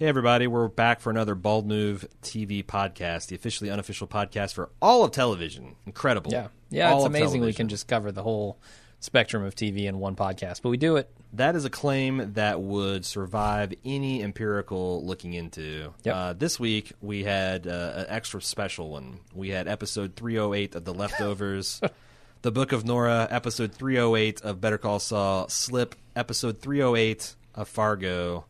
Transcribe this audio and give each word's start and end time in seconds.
Hey, 0.00 0.06
everybody, 0.06 0.46
we're 0.46 0.68
back 0.68 1.00
for 1.00 1.10
another 1.10 1.34
Bald 1.34 1.66
Move 1.66 2.08
TV 2.22 2.64
podcast, 2.64 3.26
the 3.26 3.36
officially 3.36 3.68
unofficial 3.68 4.08
podcast 4.08 4.54
for 4.54 4.70
all 4.80 5.04
of 5.04 5.10
television. 5.10 5.76
Incredible. 5.84 6.32
Yeah. 6.32 6.48
Yeah, 6.70 6.90
All 6.90 7.00
it's 7.00 7.06
amazing 7.06 7.42
we 7.42 7.52
can 7.52 7.68
just 7.68 7.86
cover 7.86 8.10
the 8.10 8.22
whole 8.22 8.58
spectrum 9.00 9.44
of 9.44 9.54
TV 9.54 9.84
in 9.84 9.98
one 9.98 10.16
podcast, 10.16 10.62
but 10.62 10.70
we 10.70 10.78
do 10.78 10.96
it. 10.96 11.10
That 11.34 11.54
is 11.54 11.66
a 11.66 11.68
claim 11.68 12.32
that 12.32 12.62
would 12.62 13.04
survive 13.04 13.74
any 13.84 14.22
empirical 14.22 15.04
looking 15.04 15.34
into. 15.34 15.92
Yep. 16.04 16.14
Uh, 16.14 16.32
this 16.32 16.58
week, 16.58 16.94
we 17.02 17.24
had 17.24 17.66
uh, 17.66 17.92
an 17.96 18.06
extra 18.08 18.40
special 18.40 18.88
one. 18.88 19.20
We 19.34 19.50
had 19.50 19.68
episode 19.68 20.16
308 20.16 20.76
of 20.76 20.86
The 20.86 20.94
Leftovers, 20.94 21.78
The 22.40 22.50
Book 22.50 22.72
of 22.72 22.86
Nora, 22.86 23.28
episode 23.30 23.74
308 23.74 24.40
of 24.40 24.62
Better 24.62 24.78
Call 24.78 24.98
Saul, 24.98 25.50
Slip, 25.50 25.94
episode 26.16 26.60
308 26.62 27.34
of 27.54 27.68
Fargo, 27.68 28.46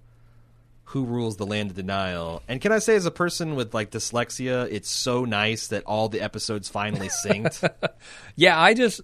Who 0.91 1.05
Rules 1.05 1.37
the 1.37 1.47
Land 1.47 1.71
of 1.71 1.77
Denial. 1.77 2.43
And 2.49 2.61
can 2.61 2.73
I 2.73 2.79
say, 2.79 2.97
as 2.97 3.07
a 3.07 3.11
person 3.11 3.55
with 3.55 3.75
like 3.75 3.91
dyslexia, 3.91 4.69
it's 4.71 4.91
so 4.91 5.25
nice 5.25 5.69
that 5.69 5.85
all 5.85 6.09
the 6.09 6.21
episodes 6.21 6.69
finally 6.69 7.09
synced. 7.25 7.69
Yeah, 8.37 8.61
I 8.61 8.75
just 8.75 9.01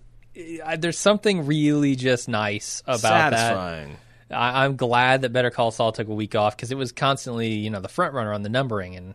I, 0.64 0.76
there's 0.76 0.98
something 0.98 1.46
really 1.46 1.96
just 1.96 2.28
nice 2.28 2.82
about 2.86 3.02
that. 3.02 3.32
Satisfying. 3.32 3.96
I, 4.30 4.64
I'm 4.64 4.76
glad 4.76 5.22
that 5.22 5.32
Better 5.32 5.50
Call 5.50 5.70
Saul 5.70 5.92
took 5.92 6.08
a 6.08 6.14
week 6.14 6.34
off 6.34 6.56
because 6.56 6.72
it 6.72 6.76
was 6.76 6.92
constantly, 6.92 7.54
you 7.54 7.70
know, 7.70 7.80
the 7.80 7.88
front 7.88 8.14
runner 8.14 8.32
on 8.32 8.42
the 8.42 8.48
numbering, 8.48 8.96
and 8.96 9.14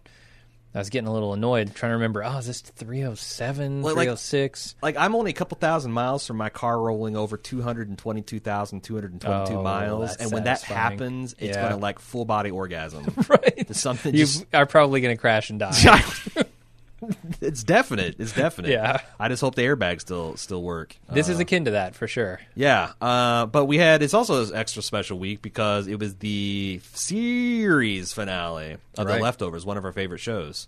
I 0.74 0.78
was 0.80 0.90
getting 0.90 1.08
a 1.08 1.14
little 1.14 1.34
annoyed 1.34 1.76
trying 1.76 1.90
to 1.90 1.96
remember. 1.96 2.24
Oh, 2.24 2.38
is 2.38 2.48
this 2.48 2.62
307, 2.62 3.82
Like- 3.82 3.96
like- 3.96 4.06
306? 4.06 4.76
like 4.82 4.96
I'm 4.98 5.16
only 5.16 5.32
a 5.32 5.34
couple 5.34 5.58
thousand 5.58 5.92
miles 5.92 6.26
from 6.26 6.38
my 6.38 6.50
car 6.50 6.80
rolling 6.80 7.18
over 7.18 7.36
222,222 7.38 9.28
Oh, 9.54 9.62
miles, 9.62 10.16
and 10.16 10.32
when 10.32 10.46
that 10.46 10.62
happens, 10.62 11.34
it's 11.40 11.56
Yeah. 11.56 11.62
going 11.62 11.74
to 11.74 11.78
like 11.80 12.00
full 12.00 12.26
body 12.26 12.52
orgasm. 12.52 13.06
right. 13.28 13.76
Something 13.76 14.14
You 14.14 14.22
just 14.26 14.46
are 14.54 14.66
probably 14.66 15.02
going 15.02 15.16
to 15.16 15.20
crash 15.20 15.50
and 15.50 15.60
die. 15.60 15.72
it's 17.42 17.64
definite. 17.64 18.16
It's 18.20 18.34
definite. 18.34 18.72
Yeah. 18.72 19.00
I 19.20 19.28
just 19.30 19.42
hope 19.42 19.56
the 19.56 19.64
airbags 19.64 20.02
still 20.02 20.36
still 20.38 20.62
work. 20.62 20.96
this 21.12 21.30
Uh, 21.30 21.34
is 21.34 21.40
akin 21.40 21.66
to 21.66 21.72
that 21.72 21.96
for 21.96 22.08
sure. 22.08 22.40
yeah. 22.56 22.92
Uh, 23.02 23.46
but 23.48 23.66
we 23.66 23.78
had 23.78 24.02
it's 24.04 24.14
also 24.14 24.44
an 24.46 24.56
extra 24.56 24.82
special 24.82 25.18
week 25.20 25.42
because 25.42 25.88
it 25.88 26.00
was 26.00 26.16
the 26.18 26.80
series 26.94 28.14
finale 28.14 28.78
of 28.98 29.06
Right. 29.08 29.18
the 29.18 29.24
leftovers, 29.24 29.66
one 29.66 29.78
of 29.78 29.86
our 29.86 29.92
favorite 29.92 30.20
shows. 30.20 30.68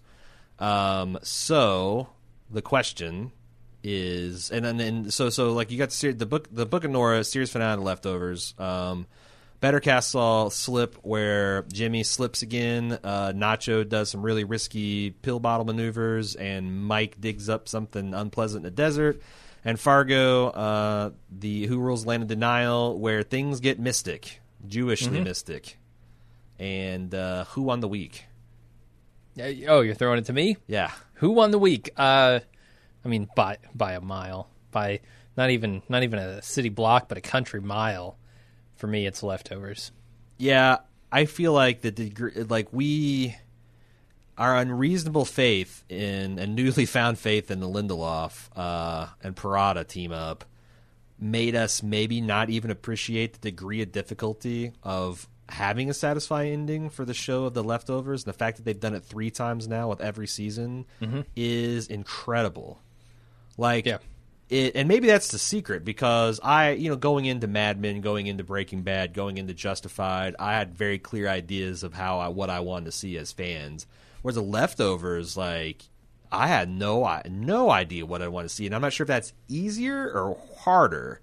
Um, 0.59 1.17
so 1.23 2.09
the 2.49 2.61
question 2.61 3.31
is, 3.83 4.49
and 4.52 4.63
then 4.63 4.80
and 4.80 5.13
so 5.13 5.30
so 5.30 5.52
like 5.53 5.71
you 5.71 5.77
got 5.77 5.89
the, 5.89 6.11
the 6.13 6.25
book 6.25 6.47
the 6.52 6.65
book 6.65 6.83
of 6.83 6.91
Nora 6.91 7.23
series 7.23 7.52
finale, 7.52 7.73
of 7.73 7.80
the 7.80 7.86
leftovers. 7.86 8.53
Um, 8.58 9.08
Better 9.64 9.80
Cast 9.80 10.09
Saul 10.09 10.50
slip 10.50 10.97
where 11.03 11.61
Jimmy 11.72 12.03
slips 12.03 12.42
again. 12.42 13.00
Uh, 13.02 13.31
Nacho 13.33 13.88
does 13.88 14.09
some 14.09 14.22
really 14.22 14.44
risky 14.44 15.11
pill 15.11 15.39
bottle 15.39 15.66
maneuvers, 15.66 16.36
and 16.36 16.83
Mike 16.86 17.22
digs 17.22 17.47
up 17.47 17.70
something 17.70 18.14
unpleasant 18.14 18.58
in 18.58 18.64
the 18.64 18.75
desert. 18.75 19.22
And 19.64 19.80
Fargo, 19.80 20.47
uh, 20.47 21.11
the 21.31 21.66
Who 21.67 21.80
Rules 21.80 22.05
Land 22.05 22.23
of 22.23 22.28
Denial, 22.28 23.00
where 23.00 23.23
things 23.23 23.61
get 23.61 23.80
mystic, 23.80 24.42
Jewishly 24.67 25.23
mystic. 25.23 25.77
And 26.59 27.16
uh, 27.16 27.45
Who 27.45 27.61
won 27.61 27.80
the 27.80 27.88
week? 27.88 28.25
Oh, 29.39 29.80
you're 29.80 29.95
throwing 29.95 30.20
it 30.20 30.25
to 30.25 30.33
me? 30.33 30.58
Yeah. 30.67 30.92
Who 31.14 31.30
won 31.30 31.52
the 31.52 31.58
week? 31.58 31.89
Uh, 31.95 32.42
I 33.05 33.08
mean, 33.08 33.30
by 33.33 33.59
by 33.73 33.94
a 33.94 34.02
mile, 34.02 34.50
by 34.72 35.00
not 35.38 35.52
even 35.52 35.83
not 35.88 36.03
even 36.03 36.20
a 36.20 36.42
city 36.42 36.67
block, 36.67 37.08
but 37.08 37.17
a 37.17 37.22
country 37.22 37.61
mile. 37.61 38.17
For 38.84 38.88
me, 38.88 39.08
it's 39.08 39.23
leftovers. 39.23 39.94
Yeah, 40.38 40.80
I 41.09 41.23
feel 41.23 41.53
like 41.53 41.80
the 41.80 41.89
degree, 41.89 42.34
like 42.44 42.67
we, 42.73 43.34
our 44.38 44.58
unreasonable 44.58 45.23
faith 45.23 45.86
in 45.88 46.38
a 46.38 46.45
newly 46.45 46.86
found 46.86 47.17
faith 47.17 47.50
in 47.50 47.61
the 47.61 47.66
Lindelof 47.66 48.50
uh, 48.58 49.08
and 49.23 49.38
Perrotta 49.38 49.88
team 49.88 50.11
up 50.11 50.43
made 51.17 51.55
us 51.55 51.82
maybe 51.82 52.20
not 52.20 52.49
even 52.49 52.72
appreciate 52.72 53.36
the 53.36 53.52
degree 53.52 53.82
of 53.82 53.93
difficulty 53.93 54.73
of 54.83 55.30
having 55.48 55.89
a 55.89 55.93
satisfying 55.93 56.52
ending 56.52 56.89
for 56.89 57.05
the 57.05 57.14
show 57.14 57.45
of 57.45 57.54
the 57.54 57.64
leftovers. 57.64 58.26
And 58.26 58.33
the 58.33 58.38
fact 58.38 58.58
that 58.58 58.64
they've 58.64 58.77
done 58.77 58.95
it 58.95 59.05
three 59.05 59.32
times 59.32 59.66
now 59.66 59.88
with 59.88 60.02
every 60.02 60.27
season 60.27 60.86
is 61.38 61.88
incredible. 61.88 62.82
Like, 63.58 63.86
Yeah. 63.86 63.99
It, 64.53 64.75
and 64.75 64.87
maybe 64.87 65.08
that's 65.08 65.30
the 65.30 65.39
secret 65.39 65.83
because 65.83 66.39
I, 66.43 66.71
you 66.71 66.89
know, 66.89 66.95
going 66.95 67.25
into 67.25 67.47
Mad 67.47 67.80
Men, 67.80 68.02
going 68.02 68.27
into 68.27 68.43
Breaking 68.43 68.81
Bad, 68.83 69.14
going 69.14 69.37
into 69.37 69.53
Justified, 69.53 70.36
I 70.39 70.53
had 70.53 70.75
very 70.75 70.99
clear 70.99 71.27
ideas 71.27 71.83
of 71.83 71.93
how 71.93 72.19
I 72.19 72.27
what 72.27 72.49
I 72.49 72.59
wanted 72.59 72.86
to 72.86 72.92
see 72.92 73.17
as 73.17 73.31
fans. 73.31 73.87
Whereas 74.21 74.36
the 74.36 74.42
leftovers, 74.43 75.36
like, 75.36 75.83
I 76.31 76.47
had 76.47 76.69
no 76.69 77.03
I- 77.03 77.23
no 77.30 77.69
idea 77.69 78.05
what 78.05 78.21
I 78.21 78.27
want 78.27 78.47
to 78.47 78.53
see, 78.53 78.65
and 78.65 78.73
I'm 78.75 78.81
not 78.81 78.93
sure 78.93 79.03
if 79.03 79.09
that's 79.09 79.33
easier 79.47 80.09
or 80.11 80.37
harder, 80.59 81.21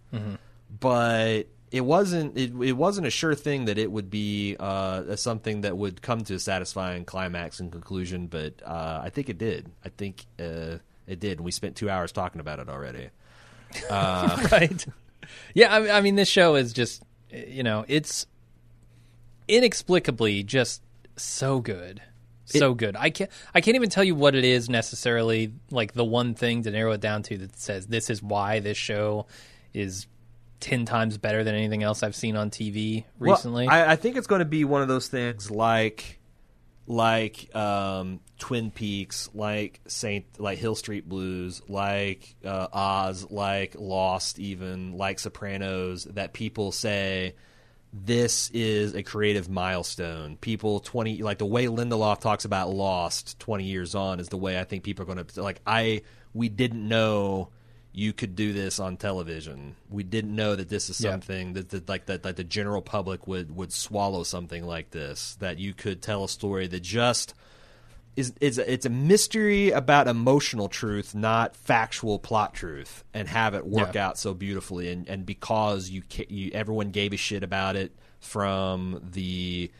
but. 0.80 1.44
It 1.72 1.82
wasn't. 1.84 2.36
It, 2.36 2.52
it 2.60 2.72
wasn't 2.72 3.06
a 3.06 3.10
sure 3.10 3.36
thing 3.36 3.66
that 3.66 3.78
it 3.78 3.92
would 3.92 4.10
be 4.10 4.56
uh, 4.58 5.14
something 5.14 5.60
that 5.60 5.76
would 5.76 6.02
come 6.02 6.24
to 6.24 6.34
a 6.34 6.38
satisfying 6.40 7.04
climax 7.04 7.60
and 7.60 7.70
conclusion. 7.70 8.26
But 8.26 8.54
uh, 8.66 9.00
I 9.04 9.10
think 9.10 9.28
it 9.28 9.38
did. 9.38 9.70
I 9.84 9.90
think 9.90 10.26
uh, 10.40 10.78
it 11.06 11.20
did. 11.20 11.38
And 11.38 11.42
we 11.44 11.52
spent 11.52 11.76
two 11.76 11.88
hours 11.88 12.10
talking 12.10 12.40
about 12.40 12.58
it 12.58 12.68
already. 12.68 13.10
Uh, 13.88 14.48
right? 14.52 14.86
Yeah, 15.54 15.72
I, 15.74 15.98
I 15.98 16.00
mean, 16.00 16.14
this 16.14 16.28
show 16.28 16.54
is 16.54 16.72
just, 16.72 17.02
you 17.30 17.62
know, 17.62 17.84
it's 17.88 18.26
inexplicably 19.48 20.42
just 20.42 20.82
so 21.16 21.60
good, 21.60 22.00
so 22.44 22.74
good. 22.74 22.96
I 22.96 23.10
can't, 23.10 23.30
I 23.54 23.60
can't 23.60 23.74
even 23.74 23.90
tell 23.90 24.04
you 24.04 24.14
what 24.14 24.34
it 24.34 24.44
is 24.44 24.68
necessarily. 24.68 25.52
Like 25.70 25.92
the 25.92 26.04
one 26.04 26.34
thing 26.34 26.62
to 26.64 26.70
narrow 26.70 26.92
it 26.92 27.00
down 27.00 27.22
to 27.24 27.38
that 27.38 27.58
says 27.58 27.86
this 27.86 28.10
is 28.10 28.22
why 28.22 28.60
this 28.60 28.76
show 28.76 29.26
is 29.74 30.06
ten 30.60 30.84
times 30.84 31.18
better 31.18 31.42
than 31.42 31.54
anything 31.54 31.82
else 31.82 32.02
I've 32.02 32.14
seen 32.14 32.36
on 32.36 32.50
TV 32.50 33.04
Well, 33.18 33.32
recently. 33.34 33.66
I, 33.66 33.92
I 33.92 33.96
think 33.96 34.16
it's 34.16 34.26
going 34.26 34.40
to 34.40 34.44
be 34.44 34.64
one 34.64 34.82
of 34.82 34.88
those 34.88 35.08
things 35.08 35.50
like 35.50 36.19
like 36.90 37.54
um, 37.54 38.18
Twin 38.40 38.72
Peaks, 38.72 39.30
like 39.32 39.80
Saint, 39.86 40.26
like 40.40 40.58
Hill 40.58 40.74
Street 40.74 41.08
Blues, 41.08 41.62
like 41.68 42.34
uh, 42.44 42.66
Oz, 42.72 43.30
like 43.30 43.76
Lost, 43.78 44.40
even 44.40 44.96
like 44.96 45.20
Sopranos. 45.20 46.04
That 46.04 46.32
people 46.32 46.72
say 46.72 47.36
this 47.92 48.50
is 48.50 48.94
a 48.94 49.04
creative 49.04 49.48
milestone. 49.48 50.36
People 50.36 50.80
twenty 50.80 51.22
like 51.22 51.38
the 51.38 51.46
way 51.46 51.66
Lindelof 51.66 52.20
talks 52.20 52.44
about 52.44 52.70
Lost 52.70 53.38
twenty 53.38 53.64
years 53.64 53.94
on 53.94 54.18
is 54.18 54.28
the 54.28 54.36
way 54.36 54.58
I 54.58 54.64
think 54.64 54.82
people 54.82 55.04
are 55.04 55.14
going 55.14 55.24
to 55.24 55.42
like. 55.42 55.60
I 55.64 56.02
we 56.34 56.48
didn't 56.48 56.86
know 56.86 57.50
you 57.92 58.12
could 58.12 58.36
do 58.36 58.52
this 58.52 58.78
on 58.78 58.96
television. 58.96 59.74
We 59.88 60.02
didn't 60.04 60.34
know 60.34 60.54
that 60.54 60.68
this 60.68 60.88
is 60.90 61.00
Yeah. 61.00 61.10
something 61.10 61.54
that, 61.54 61.70
that 61.70 61.88
like 61.88 62.06
that, 62.06 62.22
that 62.22 62.36
the 62.36 62.44
general 62.44 62.82
public 62.82 63.26
would 63.26 63.54
would 63.56 63.72
swallow 63.72 64.22
something 64.22 64.64
like 64.64 64.90
this. 64.90 65.36
That 65.40 65.58
you 65.58 65.74
could 65.74 66.00
tell 66.02 66.22
a 66.24 66.28
story 66.28 66.66
that 66.68 66.80
just 66.80 67.34
is 68.16 68.32
it's 68.40 68.58
a, 68.58 68.72
it's 68.72 68.86
a 68.86 68.90
mystery 68.90 69.70
about 69.70 70.06
emotional 70.08 70.68
truth, 70.68 71.14
not 71.14 71.56
factual 71.56 72.18
plot 72.18 72.54
truth, 72.54 73.02
and 73.14 73.26
have 73.28 73.54
it 73.54 73.66
work 73.66 73.94
Yeah. 73.94 74.06
out 74.08 74.18
so 74.18 74.34
beautifully. 74.34 74.88
And 74.90 75.08
and 75.08 75.26
because 75.26 75.90
you, 75.90 76.02
you 76.28 76.50
everyone 76.54 76.90
gave 76.90 77.12
a 77.12 77.16
shit 77.16 77.42
about 77.42 77.74
it 77.76 77.92
from 78.20 79.00
the 79.12 79.70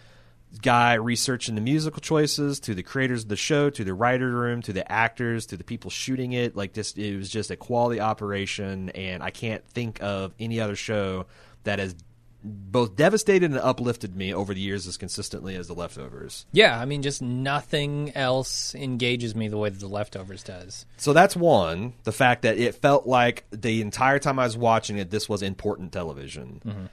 guy 0.62 0.94
researching 0.94 1.54
the 1.54 1.60
musical 1.60 2.00
choices 2.00 2.58
to 2.60 2.74
the 2.74 2.82
creators 2.82 3.22
of 3.22 3.28
the 3.28 3.36
show 3.36 3.70
to 3.70 3.84
the 3.84 3.94
writer 3.94 4.30
room 4.30 4.60
to 4.62 4.72
the 4.72 4.90
actors 4.90 5.46
to 5.46 5.56
the 5.56 5.62
people 5.64 5.90
shooting 5.90 6.32
it 6.32 6.56
like 6.56 6.72
just 6.72 6.98
it 6.98 7.16
was 7.16 7.30
just 7.30 7.50
a 7.52 7.56
quality 7.56 8.00
operation 8.00 8.90
and 8.90 9.22
i 9.22 9.30
can't 9.30 9.64
think 9.68 10.02
of 10.02 10.34
any 10.40 10.60
other 10.60 10.74
show 10.74 11.24
that 11.64 11.78
has 11.78 11.94
both 12.42 12.96
devastated 12.96 13.50
and 13.50 13.60
uplifted 13.60 14.16
me 14.16 14.32
over 14.32 14.54
the 14.54 14.60
years 14.60 14.86
as 14.86 14.96
consistently 14.96 15.54
as 15.56 15.68
the 15.68 15.74
leftovers 15.74 16.46
yeah, 16.52 16.80
I 16.80 16.86
mean, 16.86 17.02
just 17.02 17.20
nothing 17.20 18.12
else 18.16 18.74
engages 18.74 19.34
me 19.34 19.48
the 19.48 19.58
way 19.58 19.68
that 19.68 19.78
the 19.78 19.86
leftovers 19.88 20.42
does. 20.42 20.86
so 20.96 21.12
that's 21.12 21.36
one 21.36 21.92
the 22.04 22.12
fact 22.12 22.42
that 22.42 22.56
it 22.58 22.74
felt 22.74 23.06
like 23.06 23.44
the 23.50 23.80
entire 23.82 24.18
time 24.18 24.38
i 24.38 24.44
was 24.44 24.56
watching 24.56 24.96
it 24.98 25.10
this 25.10 25.28
was 25.28 25.42
important 25.42 25.92
television 25.92 26.60
Mm-hmm. 26.66 26.86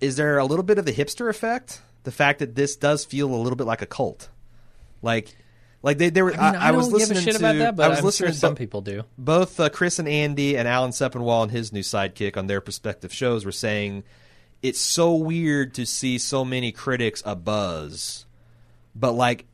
Is 0.00 0.16
there 0.16 0.38
a 0.38 0.44
little 0.44 0.62
bit 0.62 0.78
of 0.78 0.84
the 0.84 0.92
hipster 0.92 1.28
effect 1.28 1.80
the 2.04 2.12
fact 2.12 2.38
that 2.38 2.54
this 2.54 2.76
does 2.76 3.04
feel 3.04 3.32
a 3.32 3.36
little 3.36 3.56
bit 3.56 3.66
like 3.66 3.82
a 3.82 3.86
cult 3.86 4.28
like 5.02 5.34
like 5.82 5.96
they, 5.96 6.10
they 6.10 6.20
were. 6.20 6.34
I 6.34 6.52
mean, 6.52 6.60
I, 6.60 6.72
was 6.72 6.88
give 6.88 6.92
a 6.92 6.96
listening 6.98 7.22
shit 7.22 7.32
to. 7.36 7.38
about 7.38 7.56
that, 7.56 7.74
but 7.76 7.86
I 7.86 7.88
was 7.88 7.98
I'm 8.00 8.04
listening 8.04 8.26
sure 8.28 8.32
to 8.34 8.38
some 8.38 8.52
bo- 8.52 8.58
people 8.58 8.80
do. 8.82 9.04
both 9.16 9.58
uh, 9.58 9.70
Chris 9.70 9.98
and 9.98 10.06
Andy 10.06 10.58
and 10.58 10.68
Alan 10.68 10.90
Sepinwall 10.90 11.44
and 11.44 11.50
his 11.50 11.72
new 11.72 11.80
sidekick 11.80 12.36
on 12.36 12.48
their 12.48 12.60
respective 12.60 13.14
shows 13.14 13.46
were 13.46 13.52
saying 13.52 14.04
it's 14.62 14.78
so 14.78 15.14
weird 15.14 15.72
to 15.76 15.86
see 15.86 16.18
so 16.18 16.44
many 16.44 16.70
critics 16.70 17.22
a 17.24 17.34
buzz, 17.34 18.26
but 18.94 19.12
like 19.12 19.46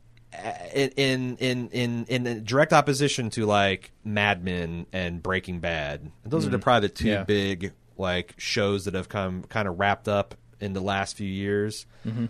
in 0.73 0.89
in 0.97 1.37
in 1.37 1.69
in, 1.69 2.05
in 2.27 2.43
direct 2.43 2.73
opposition 2.73 3.29
to 3.29 3.45
like 3.45 3.91
Mad 4.03 4.43
Men 4.43 4.85
and 4.91 5.23
Breaking 5.23 5.61
Bad. 5.61 6.11
Those 6.25 6.45
are 6.45 6.49
the 6.49 6.59
probably 6.59 6.89
the 6.89 6.93
two 6.93 7.07
Yeah. 7.07 7.23
big 7.23 7.71
like 7.99 8.33
shows 8.37 8.85
that 8.85 8.93
have 8.93 9.09
come 9.09 9.43
kind 9.43 9.67
of 9.67 9.79
wrapped 9.79 10.07
up 10.07 10.35
in 10.59 10.73
the 10.73 10.81
last 10.81 11.15
few 11.15 11.27
years, 11.27 11.85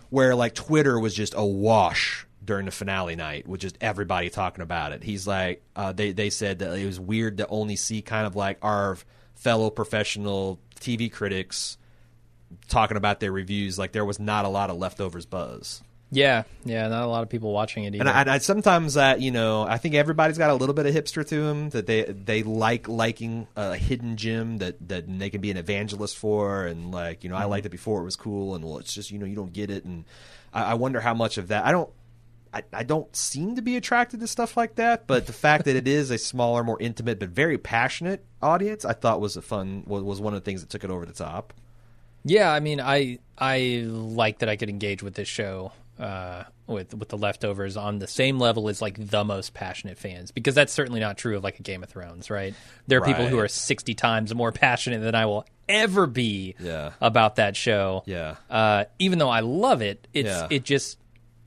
where 0.10 0.36
like 0.36 0.54
Twitter 0.54 1.00
was 1.00 1.14
just 1.14 1.34
awash 1.38 2.26
during 2.44 2.66
the 2.66 2.72
finale 2.72 3.16
night 3.16 3.48
with 3.48 3.62
just 3.62 3.78
everybody 3.82 4.30
talking 4.30 4.62
about 4.62 4.92
it. 4.94 5.04
He's 5.04 5.28
like, 5.28 5.64
uh, 5.76 5.92
they 5.94 6.12
they 6.12 6.30
said 6.30 6.60
that 6.60 6.78
it 6.78 6.86
was 6.86 7.00
weird 7.00 7.38
to 7.38 7.48
only 7.48 7.76
see 7.76 8.02
kind 8.02 8.26
of 8.28 8.36
like 8.36 8.58
our 8.62 8.98
fellow 9.36 9.70
professional 9.70 10.60
TV 10.80 11.12
critics 11.12 11.78
talking 12.70 12.98
about 12.98 13.20
their 13.20 13.32
reviews. 13.32 13.78
Like 13.78 13.92
there 13.92 14.06
was 14.06 14.20
not 14.20 14.46
a 14.46 14.50
lot 14.50 14.70
of 14.70 14.78
leftovers 14.78 15.26
buzz. 15.26 15.82
Yeah, 16.10 16.44
yeah, 16.64 16.88
not 16.88 17.04
a 17.04 17.08
lot 17.08 17.24
of 17.24 17.30
people 17.30 17.52
watching 17.52 17.84
it 17.84 17.94
either. 17.94 18.08
And 18.08 18.30
I, 18.30 18.36
I 18.36 18.38
sometimes 18.38 18.94
that 18.94 19.20
you 19.20 19.32
know 19.32 19.64
I 19.64 19.78
think 19.78 19.96
everybody's 19.96 20.38
got 20.38 20.50
a 20.50 20.54
little 20.54 20.74
bit 20.74 20.86
of 20.86 20.96
hipster 20.96 21.28
to 21.28 21.42
them 21.42 21.70
that 21.72 21.86
they 21.86 22.04
they 22.04 22.44
like 22.44 22.88
liking 22.88 23.48
a 23.58 23.76
hidden 23.76 24.16
gem 24.16 24.60
that 24.60 24.88
that 24.88 25.20
they 25.20 25.30
can 25.30 25.42
be 25.42 25.52
an 25.52 25.58
evangelist 25.58 26.18
for 26.18 26.66
and 26.66 26.92
like 26.92 27.24
you 27.24 27.30
know 27.30 27.36
I 27.36 27.42
mm-hmm. 27.42 27.50
liked 27.52 27.66
it 27.66 27.70
before 27.70 28.02
it 28.02 28.06
was 28.06 28.16
cool 28.16 28.56
and 28.56 28.64
well 28.64 28.78
it's 28.78 28.94
just 28.94 29.12
you 29.12 29.20
know 29.20 29.26
you 29.26 29.36
don't 29.36 29.52
get 29.52 29.70
it 29.70 29.84
and 29.84 30.06
I, 30.54 30.64
I 30.64 30.74
wonder 30.76 31.02
how 31.02 31.14
much 31.14 31.38
of 31.38 31.50
that 31.50 31.66
I 31.66 31.74
don't 31.74 31.90
I, 32.54 32.64
I 32.72 32.84
don't 32.84 33.14
seem 33.14 33.58
to 33.58 33.62
be 33.62 33.76
attracted 33.76 34.22
to 34.22 34.28
stuff 34.28 34.56
like 34.56 34.76
that 34.76 35.08
but 35.08 35.26
the 35.26 35.34
fact 35.34 35.66
that 35.66 35.76
it 35.76 35.90
is 35.90 36.10
a 36.10 36.18
smaller 36.18 36.64
more 36.64 36.80
intimate 36.80 37.20
but 37.20 37.30
very 37.30 37.58
passionate 37.58 38.24
audience 38.42 38.86
I 38.86 38.94
thought 38.94 39.20
was 39.20 39.36
a 39.36 39.42
fun 39.42 39.84
was, 39.86 40.04
was 40.04 40.22
one 40.22 40.34
of 40.34 40.42
the 40.42 40.46
things 40.46 40.62
that 40.62 40.70
took 40.70 40.86
it 40.86 40.90
over 40.90 41.06
the 41.06 41.14
top. 41.14 41.54
Yeah, 42.24 42.52
I 42.52 42.60
mean, 42.60 42.82
I 42.82 43.20
I 43.38 43.86
like 43.88 44.40
that 44.40 44.50
I 44.50 44.58
could 44.58 44.70
engage 44.70 45.02
with 45.02 45.14
this 45.14 45.30
show 45.30 45.72
uh, 46.00 46.44
with 46.68 46.94
with 46.94 47.10
the 47.10 47.18
leftovers 47.18 47.78
on 47.78 48.00
the 48.00 48.08
same 48.08 48.40
level 48.40 48.70
as 48.70 48.82
like 48.82 48.98
the 49.10 49.24
most 49.24 49.54
passionate 49.54 49.98
fans 49.98 50.32
because 50.32 50.54
that's 50.56 50.74
certainly 50.74 51.00
not 51.00 51.18
true 51.18 51.38
of 51.38 51.44
like 51.44 51.60
a 51.60 51.64
Game 51.64 51.84
of 51.84 51.90
Thrones, 51.90 52.30
right? 52.30 52.54
There 52.88 53.00
are 53.02 53.06
people 53.06 53.28
who 53.28 53.40
are 53.40 53.48
sixty 53.48 53.94
times 53.94 54.34
more 54.36 54.52
passionate 54.52 55.00
than 55.00 55.16
I 55.16 55.26
will 55.26 55.46
ever 55.70 56.08
be 56.08 56.56
Yeah. 56.60 56.92
about 57.02 57.38
that 57.38 57.56
show. 57.56 58.04
Yeah. 58.06 58.36
Uh, 58.50 58.86
even 59.00 59.20
though 59.20 59.30
I 59.30 59.40
love 59.42 59.82
it, 59.82 60.08
it's 60.14 60.28
Yeah. 60.28 60.48
it 60.50 60.64
just 60.64 60.98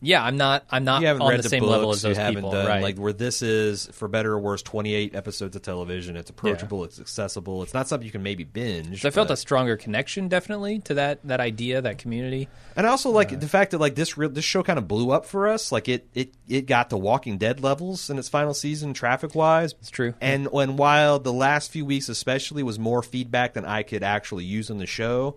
yeah, 0.02 0.24
I'm 0.24 0.36
not 0.36 0.64
I'm 0.70 0.84
not 0.84 1.00
you 1.00 1.06
haven't 1.08 1.22
on 1.22 1.30
read 1.30 1.42
the, 1.42 1.48
same 1.48 1.60
books, 1.60 1.70
level 1.70 1.90
as 1.90 2.04
you 2.04 2.14
haven't 2.14 2.34
people, 2.36 2.50
done 2.52 2.66
right? 2.66 2.82
like 2.82 2.96
where 2.96 3.12
this 3.12 3.42
is 3.42 3.86
for 3.92 4.08
better 4.08 4.32
or 4.32 4.38
worse 4.38 4.62
28 4.62 5.14
episodes 5.14 5.54
of 5.56 5.62
television 5.62 6.16
it's 6.16 6.30
approachable 6.30 6.84
it's 6.84 6.98
accessible 7.00 7.62
it's 7.62 7.74
not 7.74 7.86
something 7.88 8.04
you 8.06 8.12
can 8.12 8.22
maybe 8.22 8.44
binge 8.44 9.02
so 9.02 9.08
I 9.08 9.10
felt 9.10 9.30
a 9.30 9.36
stronger 9.36 9.76
connection 9.76 10.28
definitely 10.28 10.78
to 10.80 10.94
that 10.94 11.20
that 11.24 11.40
idea, 11.40 11.80
that 11.82 11.98
community. 11.98 12.48
and 12.76 12.86
I 12.86 12.90
also 12.90 13.10
like 13.10 13.32
uh, 13.32 13.36
the 13.36 13.48
fact 13.48 13.72
that 13.72 13.78
like 13.78 13.94
this 13.94 14.16
real 14.16 14.30
this 14.30 14.44
show 14.44 14.62
kind 14.62 14.78
of 14.78 14.88
blew 14.88 15.10
up 15.10 15.26
for 15.26 15.48
us 15.48 15.70
like 15.72 15.88
it 15.88 16.08
it 16.14 16.34
it 16.48 16.66
got 16.66 16.90
to 16.90 16.96
Walking 16.96 17.38
Dead 17.38 17.60
levels 17.62 18.08
in 18.10 18.18
its 18.18 18.28
final 18.28 18.54
season 18.54 18.94
traffic 18.94 19.34
wise 19.34 19.72
It's 19.80 19.90
true. 19.90 20.14
and 20.20 20.50
when 20.50 20.76
while 20.76 21.18
the 21.18 21.32
last 21.32 21.70
few 21.70 21.84
weeks 21.84 22.08
especially 22.08 22.62
was 22.62 22.78
more 22.78 23.02
feedback 23.02 23.54
than 23.54 23.64
I 23.64 23.82
could 23.82 24.02
actually 24.02 24.44
use 24.44 24.70
on 24.70 24.78
the 24.78 24.86
show 24.86 25.36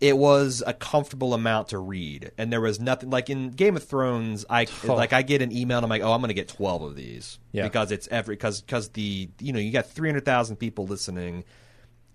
it 0.00 0.16
was 0.16 0.62
a 0.66 0.72
comfortable 0.72 1.34
amount 1.34 1.68
to 1.68 1.78
read 1.78 2.30
and 2.38 2.52
there 2.52 2.60
was 2.60 2.78
nothing 2.78 3.10
like 3.10 3.28
in 3.28 3.50
game 3.50 3.76
of 3.76 3.82
thrones 3.84 4.44
i 4.48 4.66
Oh. 4.88 4.94
like 4.94 5.12
i 5.12 5.22
get 5.22 5.42
an 5.42 5.50
email 5.50 5.78
and 5.78 5.84
i'm 5.84 5.90
like 5.90 6.02
oh 6.02 6.12
i'm 6.12 6.20
going 6.20 6.28
to 6.28 6.34
get 6.34 6.48
12 6.48 6.82
of 6.82 6.94
these 6.96 7.38
Yeah. 7.52 7.64
because 7.64 7.90
it's 7.90 8.06
every 8.10 8.36
because 8.36 8.60
because 8.60 8.90
the 8.90 9.28
you 9.40 9.52
know 9.52 9.58
you 9.58 9.72
got 9.72 9.86
300000 9.86 10.56
people 10.56 10.86
listening 10.86 11.44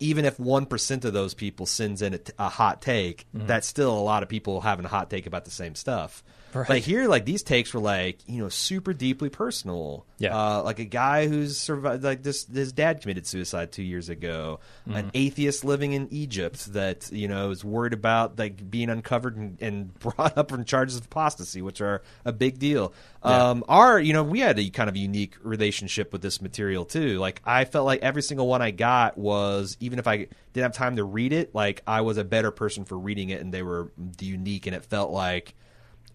even 0.03 0.25
if 0.25 0.37
1% 0.37 1.05
of 1.05 1.13
those 1.13 1.33
people 1.33 1.65
sends 1.65 2.01
in 2.01 2.13
a, 2.13 2.17
t- 2.17 2.33
a 2.37 2.49
hot 2.49 2.81
take 2.81 3.25
Mm-hmm. 3.35 3.47
that's 3.47 3.67
still 3.67 3.97
a 3.97 4.01
lot 4.03 4.21
of 4.23 4.29
people 4.29 4.61
having 4.61 4.85
a 4.85 4.89
hot 4.89 5.09
take 5.09 5.25
about 5.27 5.45
the 5.45 5.51
same 5.51 5.75
stuff 5.75 6.23
Right. 6.55 6.67
but 6.67 6.77
here 6.77 7.07
like 7.07 7.25
these 7.25 7.41
takes 7.41 7.73
were 7.73 7.79
like 7.79 8.19
you 8.27 8.37
know 8.43 8.49
super 8.49 8.93
deeply 8.93 9.29
personal 9.29 10.05
Yeah. 10.19 10.37
uh, 10.37 10.61
like 10.61 10.77
a 10.77 10.85
guy 10.85 11.27
who's 11.27 11.57
survived 11.57 12.03
like 12.03 12.21
this 12.21 12.45
his 12.45 12.71
dad 12.71 13.01
committed 13.01 13.25
suicide 13.25 13.71
two 13.71 13.81
years 13.81 14.07
ago 14.09 14.59
Mm-hmm. 14.87 14.97
an 14.97 15.11
atheist 15.15 15.65
living 15.65 15.93
in 15.93 16.07
egypt 16.11 16.73
that 16.73 17.11
you 17.11 17.27
know 17.27 17.49
is 17.49 17.63
worried 17.65 17.93
about 17.93 18.37
like 18.37 18.69
being 18.69 18.89
uncovered 18.91 19.35
and, 19.35 19.57
and 19.61 19.93
brought 19.99 20.37
up 20.37 20.51
on 20.53 20.63
charges 20.65 20.95
of 20.97 21.05
apostasy 21.05 21.61
which 21.63 21.81
are 21.81 22.03
a 22.23 22.31
big 22.31 22.59
deal 22.59 22.93
Yeah. 23.25 23.49
um 23.49 23.63
our 23.67 23.99
you 23.99 24.13
know 24.13 24.23
we 24.23 24.39
had 24.39 24.59
a 24.59 24.69
kind 24.69 24.89
of 24.89 24.97
unique 24.97 25.35
relationship 25.41 26.11
with 26.11 26.21
this 26.21 26.41
material 26.41 26.83
too 26.83 27.19
like 27.19 27.41
i 27.45 27.65
felt 27.65 27.85
like 27.85 28.01
every 28.01 28.21
single 28.21 28.47
one 28.47 28.61
i 28.61 28.71
got 28.71 29.17
was 29.17 29.77
even 29.79 29.97
if 29.99 30.07
i 30.07 30.17
didn't 30.17 30.63
have 30.63 30.73
time 30.73 30.97
to 30.97 31.03
read 31.03 31.31
it 31.31 31.55
like 31.55 31.81
i 31.87 32.01
was 32.01 32.17
a 32.17 32.23
better 32.23 32.51
person 32.51 32.83
for 32.85 32.97
reading 32.97 33.29
it 33.29 33.39
and 33.39 33.53
they 33.53 33.63
were 33.63 33.91
unique 34.19 34.67
and 34.67 34.75
it 34.75 34.83
felt 34.83 35.11
like 35.11 35.55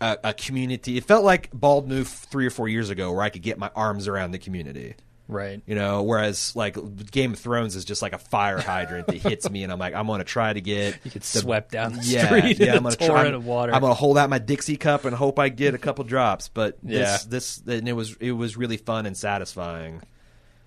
a, 0.00 0.18
a 0.24 0.34
community. 0.34 0.96
It 0.96 1.04
felt 1.04 1.24
like 1.24 1.50
Bald 1.52 1.88
Move 1.88 2.08
three 2.08 2.46
or 2.46 2.50
four 2.50 2.68
years 2.68 2.90
ago, 2.90 3.12
where 3.12 3.22
I 3.22 3.30
could 3.30 3.42
get 3.42 3.58
my 3.58 3.70
arms 3.74 4.08
around 4.08 4.30
the 4.30 4.38
community. 4.38 4.94
Right. 5.28 5.60
You 5.66 5.74
know, 5.74 6.02
whereas 6.04 6.56
like 6.56 6.76
Game 7.10 7.34
of 7.34 7.38
Thrones 7.38 7.76
is 7.76 7.84
just 7.84 8.00
like 8.00 8.14
a 8.14 8.18
fire 8.18 8.58
hydrant 8.58 9.06
that 9.08 9.16
hits 9.18 9.48
me, 9.50 9.62
and 9.62 9.70
I'm 9.70 9.78
like, 9.78 9.94
I'm 9.94 10.06
gonna 10.06 10.24
try 10.24 10.52
to 10.52 10.60
get 10.60 10.98
You 11.04 11.10
get 11.10 11.22
the- 11.22 11.38
swept 11.40 11.70
down 11.72 11.92
the 11.92 12.02
yeah, 12.02 12.26
street 12.26 12.58
yeah, 12.58 12.74
I'm 12.76 12.82
gonna 12.82 12.96
try. 12.96 13.26
I'm, 13.26 13.34
of 13.34 13.44
water. 13.44 13.74
I'm 13.74 13.82
gonna 13.82 13.92
hold 13.94 14.16
out 14.16 14.30
my 14.30 14.38
Dixie 14.38 14.78
cup 14.78 15.04
and 15.04 15.14
hope 15.14 15.38
I 15.38 15.50
get 15.50 15.74
a 15.74 15.78
couple 15.78 16.04
drops. 16.04 16.48
But 16.48 16.78
Yeah. 16.82 17.18
this, 17.28 17.58
this, 17.58 17.62
and 17.78 17.86
it 17.88 17.92
was 17.92 18.16
it 18.20 18.32
was 18.32 18.56
really 18.56 18.78
fun 18.78 19.04
and 19.04 19.14
satisfying. 19.16 20.02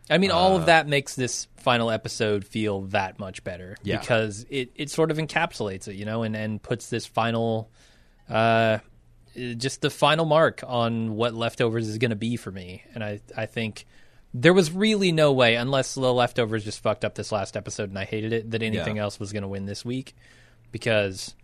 I 0.10 0.18
mean, 0.18 0.30
all 0.32 0.54
Uh, 0.56 0.60
of 0.60 0.66
that 0.68 0.88
makes 0.88 1.16
this 1.16 1.48
final 1.56 1.90
episode 1.90 2.44
feel 2.46 2.82
that 2.88 3.18
much 3.18 3.44
better 3.44 3.78
Yeah. 3.82 4.00
because 4.00 4.46
it, 4.50 4.72
it 4.76 4.90
sort 4.90 5.10
of 5.10 5.18
encapsulates 5.18 5.88
it, 5.88 5.96
you 5.96 6.06
know, 6.06 6.24
and, 6.24 6.36
and 6.36 6.62
puts 6.62 6.90
this 6.90 7.06
final, 7.06 7.70
uh, 8.30 8.80
just 9.58 9.82
the 9.82 9.90
final 9.90 10.26
mark 10.26 10.64
on 10.68 11.16
what 11.16 11.34
leftovers 11.34 11.88
is 11.88 11.98
going 11.98 12.10
to 12.10 12.16
be 12.18 12.36
for 12.36 12.52
me. 12.52 12.84
And 12.94 13.04
I, 13.04 13.22
I 13.38 13.46
think 13.46 13.86
there 14.34 14.54
was 14.54 14.72
really 14.72 15.12
no 15.12 15.32
way, 15.34 15.56
unless 15.56 15.96
the 15.96 16.14
leftovers 16.14 16.64
just 16.64 16.82
fucked 16.82 17.04
up 17.04 17.16
this 17.16 17.32
last 17.32 17.58
episode 17.58 17.90
and 17.90 18.00
I 18.00 18.06
hated 18.06 18.32
it, 18.34 18.52
that 18.52 18.62
anything 18.64 18.96
Yeah. 18.98 19.04
else 19.04 19.20
was 19.20 19.32
going 19.34 19.42
to 19.44 19.48
win 19.50 19.66
this 19.66 19.84
week 19.84 20.16
because 20.72 21.36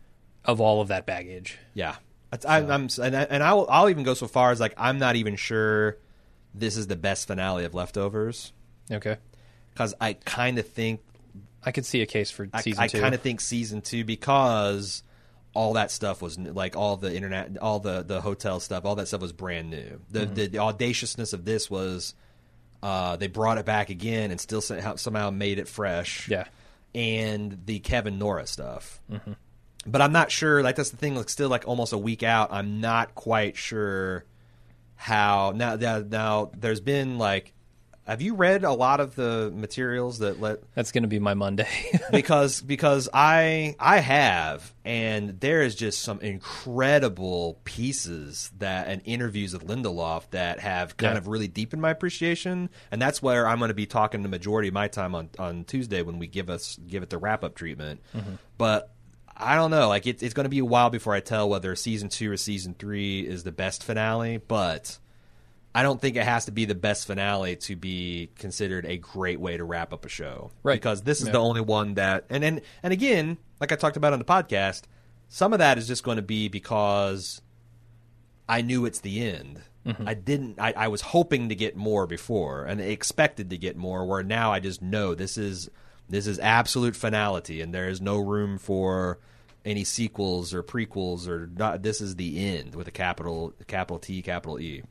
of 0.45 0.61
all 0.61 0.81
of 0.81 0.87
that 0.89 1.05
baggage. 1.05 1.57
Yeah, 1.73 1.95
That's- 2.31 2.45
I, 2.49 2.59
I'm 2.59 2.87
and, 3.03 3.15
I, 3.15 3.23
and 3.23 3.43
I'll 3.43 3.67
I'll 3.69 3.89
even 3.89 4.03
go 4.03 4.13
so 4.13 4.27
far 4.27 4.51
as 4.51 4.59
like 4.59 4.73
I'm 4.77 4.99
not 4.99 5.15
even 5.15 5.35
sure 5.35 5.97
this 6.53 6.77
is 6.77 6.87
the 6.87 6.95
best 6.95 7.27
finale 7.27 7.65
of 7.65 7.73
Leftovers 7.73 8.53
Okay. 8.91 9.17
because 9.73 9.93
I 9.99 10.13
kind 10.13 10.57
of 10.57 10.67
think 10.67 11.01
I 11.63 11.71
could 11.71 11.85
see 11.85 12.01
a 12.01 12.05
case 12.05 12.31
for 12.31 12.47
I, 12.53 12.61
season 12.61 12.83
I 12.83 12.87
two. 12.87 13.01
kind 13.01 13.13
of 13.13 13.21
think 13.21 13.41
season 13.41 13.81
two 13.81 14.05
because 14.05 15.03
all 15.53 15.73
that 15.73 15.91
stuff 15.91 16.21
was 16.21 16.37
n- 16.37 16.53
like 16.53 16.77
all 16.77 16.95
the 16.97 17.13
internet, 17.13 17.57
all 17.57 17.79
the 17.79 18.01
the 18.03 18.21
hotel 18.21 18.59
stuff, 18.61 18.85
all 18.85 18.95
that 18.95 19.07
stuff 19.09 19.21
was 19.21 19.33
brand 19.33 19.69
new. 19.69 19.99
The 20.09 20.21
Mm-hmm. 20.21 20.33
the, 20.35 20.47
the 20.47 20.59
audaciousness 20.59 21.33
of 21.33 21.43
this 21.43 21.69
was 21.69 22.13
uh, 22.83 23.15
they 23.15 23.27
brought 23.27 23.57
it 23.57 23.65
back 23.65 23.89
again 23.89 24.31
and 24.31 24.39
still 24.39 24.61
somehow, 24.61 25.29
made 25.29 25.59
it 25.59 25.67
fresh. 25.67 26.27
Yeah. 26.29 26.45
and 26.95 27.59
the 27.65 27.79
Kevin 27.79 28.17
Nora 28.17 28.47
stuff. 28.47 29.01
But 29.85 30.01
I'm 30.01 30.11
not 30.11 30.31
sure. 30.31 30.61
Like 30.63 30.75
that's 30.75 30.89
the 30.89 30.97
thing. 30.97 31.15
Like 31.15 31.29
still 31.29 31.49
like 31.49 31.67
almost 31.67 31.93
a 31.93 31.97
week 31.97 32.23
out. 32.23 32.49
I'm 32.51 32.81
not 32.81 33.15
quite 33.15 33.55
sure 33.55 34.25
how 34.95 35.53
now. 35.55 35.75
Now, 35.75 35.99
now 35.99 36.51
there's 36.57 36.81
been 36.81 37.17
like. 37.17 37.53
Have 38.07 38.21
you 38.21 38.35
read 38.35 38.63
a 38.63 38.71
lot 38.71 38.99
of 39.01 39.15
the 39.15 39.51
materials 39.53 40.19
that 40.19 40.39
let 40.39 40.59
That's 40.73 40.91
going 40.93 41.03
to 41.03 41.09
be 41.09 41.19
my 41.19 41.33
Monday. 41.33 41.67
because 42.11 42.61
because 42.61 43.09
I 43.13 43.75
I 43.79 43.99
have 43.99 44.73
and 44.85 45.39
there 45.41 45.61
is 45.61 45.75
just 45.75 46.01
some 46.01 46.19
incredible 46.21 47.59
pieces 47.65 48.49
that 48.59 48.87
and 48.87 49.01
interviews 49.05 49.53
with 49.53 49.67
Lindelof 49.67 50.29
that 50.31 50.59
have 50.59 50.97
kind 50.97 51.13
Yeah. 51.15 51.17
of 51.17 51.27
really 51.27 51.47
deepened 51.47 51.81
my 51.81 51.89
appreciation 51.91 52.69
and 52.91 53.01
that's 53.01 53.21
where 53.21 53.47
I'm 53.47 53.59
going 53.59 53.69
to 53.69 53.75
be 53.75 53.85
talking 53.85 54.23
the 54.23 54.29
majority 54.29 54.69
of 54.69 54.73
my 54.73 54.87
time 54.87 55.13
on 55.13 55.29
on 55.37 55.63
Tuesday 55.65 56.01
when 56.01 56.17
we 56.19 56.27
give 56.27 56.49
us 56.49 56.79
give 56.87 57.03
it 57.03 57.09
the 57.09 57.17
wrap 57.17 57.43
up 57.43 57.55
treatment. 57.55 58.01
Mm-hmm. 58.15 58.35
But 58.57 58.91
I 59.35 59.55
don't 59.55 59.69
know, 59.69 59.87
like 59.87 60.07
it, 60.07 60.23
it's 60.23 60.33
going 60.33 60.45
to 60.45 60.49
be 60.49 60.59
a 60.59 60.65
while 60.65 60.89
before 60.89 61.13
I 61.13 61.19
tell 61.19 61.47
whether 61.49 61.75
season 61.75 62.09
two 62.09 62.31
or 62.31 62.37
season 62.37 62.73
three 62.77 63.19
is 63.21 63.43
the 63.43 63.51
best 63.51 63.83
finale, 63.83 64.37
but. 64.37 64.97
I 65.77 65.83
don't 65.83 66.01
think 66.01 66.15
it 66.15 66.23
has 66.23 66.45
to 66.45 66.51
be 66.51 66.65
the 66.65 66.75
best 66.75 67.05
finale 67.05 67.55
to 67.57 67.75
be 67.75 68.29
considered 68.35 68.85
a 68.85 68.97
great 68.97 69.39
way 69.39 69.57
to 69.57 69.63
wrap 69.63 69.93
up 69.93 70.05
a 70.05 70.09
show. 70.09 70.49
Right. 70.63 70.73
Because 70.79 71.03
this 71.03 71.21
is 71.21 71.27
Yeah. 71.27 71.33
the 71.33 71.39
only 71.39 71.61
one 71.61 71.93
that 71.95 72.25
and 72.29 72.43
and 72.43 72.61
and 72.81 72.91
again, 72.93 73.37
like 73.61 73.71
I 73.71 73.75
talked 73.75 73.97
about 73.97 74.13
on 74.13 74.19
the 74.19 74.25
podcast, 74.25 74.83
some 75.29 75.53
of 75.53 75.59
that 75.59 75.77
is 75.77 75.87
just 75.87 76.03
going 76.03 76.15
to 76.17 76.21
be 76.23 76.47
because 76.47 77.41
I 78.49 78.61
knew 78.61 78.85
it's 78.85 79.01
the 79.01 79.21
end. 79.21 79.61
Mm-hmm. 79.85 80.07
I 80.07 80.13
didn't 80.15 80.59
I, 80.59 80.73
I 80.75 80.87
was 80.87 81.01
hoping 81.01 81.49
to 81.49 81.55
get 81.55 81.75
more 81.77 82.07
before 82.07 82.65
and 82.65 82.81
expected 82.81 83.49
to 83.51 83.57
get 83.57 83.77
more 83.77 84.05
where 84.05 84.23
now 84.23 84.51
I 84.51 84.59
just 84.59 84.81
know 84.81 85.13
this 85.15 85.37
is 85.37 85.69
this 86.09 86.27
is 86.27 86.39
absolute 86.39 86.95
finality 86.95 87.61
and 87.61 87.73
there 87.73 87.87
is 87.87 88.01
no 88.01 88.17
room 88.17 88.57
for 88.57 89.19
any 89.65 89.83
sequels 89.83 90.53
or 90.53 90.63
prequels 90.63 91.27
or 91.27 91.47
not, 91.55 91.83
this 91.83 91.99
is 92.01 92.15
the 92.15 92.57
end 92.57 92.73
with 92.73 92.87
a 92.87 92.91
capital 92.91 93.53
capital 93.67 93.99
T 93.99 94.21
capital 94.21 94.59
E. 94.59 94.81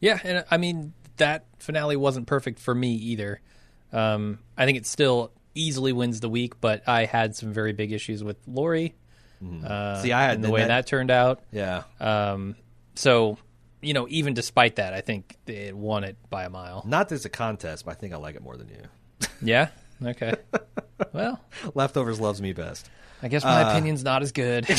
Yeah, 0.00 0.18
and 0.22 0.44
I 0.50 0.56
mean 0.56 0.92
that 1.16 1.46
finale 1.58 1.96
wasn't 1.96 2.26
perfect 2.26 2.58
for 2.58 2.74
me 2.74 2.94
either. 2.94 3.40
Um, 3.92 4.38
I 4.56 4.66
think 4.66 4.76
it 4.78 4.86
still 4.86 5.32
easily 5.54 5.92
wins 5.92 6.20
the 6.20 6.28
week, 6.28 6.60
but 6.60 6.86
I 6.88 7.04
had 7.06 7.34
some 7.34 7.52
very 7.52 7.72
big 7.72 7.92
issues 7.92 8.22
with 8.22 8.36
Lori. 8.46 8.94
Uh, 9.64 10.02
See, 10.02 10.12
I 10.12 10.22
had 10.24 10.36
and 10.36 10.44
the 10.44 10.50
way 10.50 10.60
that- 10.62 10.68
that, 10.68 10.86
turned 10.86 11.10
out. 11.10 11.40
Yeah. 11.52 11.82
Um, 12.00 12.56
so 12.94 13.38
you 13.82 13.92
know, 13.94 14.06
even 14.10 14.34
despite 14.34 14.76
that, 14.76 14.92
I 14.94 15.00
think 15.02 15.36
it 15.46 15.76
won 15.76 16.02
it 16.04 16.16
by 16.30 16.44
a 16.44 16.50
mile. 16.50 16.82
Not 16.86 17.08
that 17.10 17.14
it's 17.16 17.24
a 17.26 17.28
contest, 17.28 17.84
but 17.84 17.92
I 17.92 17.94
think 17.94 18.12
I 18.12 18.16
like 18.16 18.34
it 18.34 18.42
more 18.42 18.56
than 18.56 18.68
you. 18.68 18.82
Yeah. 19.42 19.68
Okay. 20.04 20.34
well, 21.12 21.40
Leftovers 21.74 22.18
loves 22.20 22.40
me 22.42 22.52
best. 22.52 22.88
I 23.22 23.28
guess 23.28 23.44
my 23.44 23.62
Uh, 23.62 23.70
opinion's 23.70 24.02
not 24.04 24.22
as 24.22 24.32
good. 24.32 24.66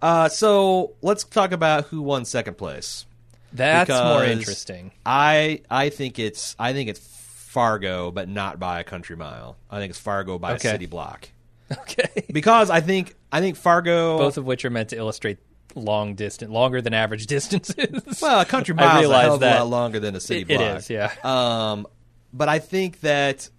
Uh, 0.00 0.28
so 0.28 0.92
let's 1.02 1.24
talk 1.24 1.50
about 1.52 1.86
who 1.86 2.02
won 2.02 2.24
second 2.24 2.56
place. 2.56 3.04
That's 3.52 3.88
more 3.90 4.20
Because 4.20 4.38
interesting. 4.38 4.92
I 5.06 5.62
I 5.70 5.88
think 5.90 6.18
it's 6.18 6.54
I 6.58 6.72
think 6.72 6.88
it's 6.90 7.00
Fargo, 7.00 8.10
but 8.10 8.28
not 8.28 8.60
by 8.60 8.80
a 8.80 8.84
country 8.84 9.16
mile. 9.16 9.56
I 9.70 9.78
think 9.78 9.90
it's 9.90 9.98
Fargo 9.98 10.38
by 10.38 10.52
Okay. 10.54 10.68
a 10.68 10.72
city 10.72 10.86
block. 10.86 11.28
Okay. 11.70 12.24
Because 12.32 12.70
I 12.70 12.80
think 12.80 13.14
I 13.30 13.40
think 13.40 13.56
Fargo. 13.56 14.16
Both 14.16 14.38
of 14.38 14.46
which 14.46 14.64
are 14.64 14.70
meant 14.70 14.88
to 14.90 14.96
illustrate 14.96 15.36
long 15.74 16.14
distance, 16.14 16.50
longer 16.50 16.80
than 16.80 16.94
average 16.94 17.26
distances. 17.36 18.20
well, 18.22 18.40
a 18.40 18.46
country 18.46 18.74
I 18.78 18.80
mile 18.80 18.90
is 18.90 18.96
a 18.96 19.00
realize 19.00 19.24
hell 19.24 19.34
of 19.34 19.42
a 19.42 19.44
that. 19.44 19.58
lot 19.60 19.68
longer 19.68 20.00
than 20.00 20.14
a 20.16 20.20
city 20.20 20.40
It- 20.42 20.50
it 20.52 20.58
block. 20.58 20.78
is, 20.78 20.88
yeah. 20.90 21.12
Um, 21.22 21.86
but 22.32 22.48
I 22.48 22.58
think 22.58 23.00
that 23.00 23.50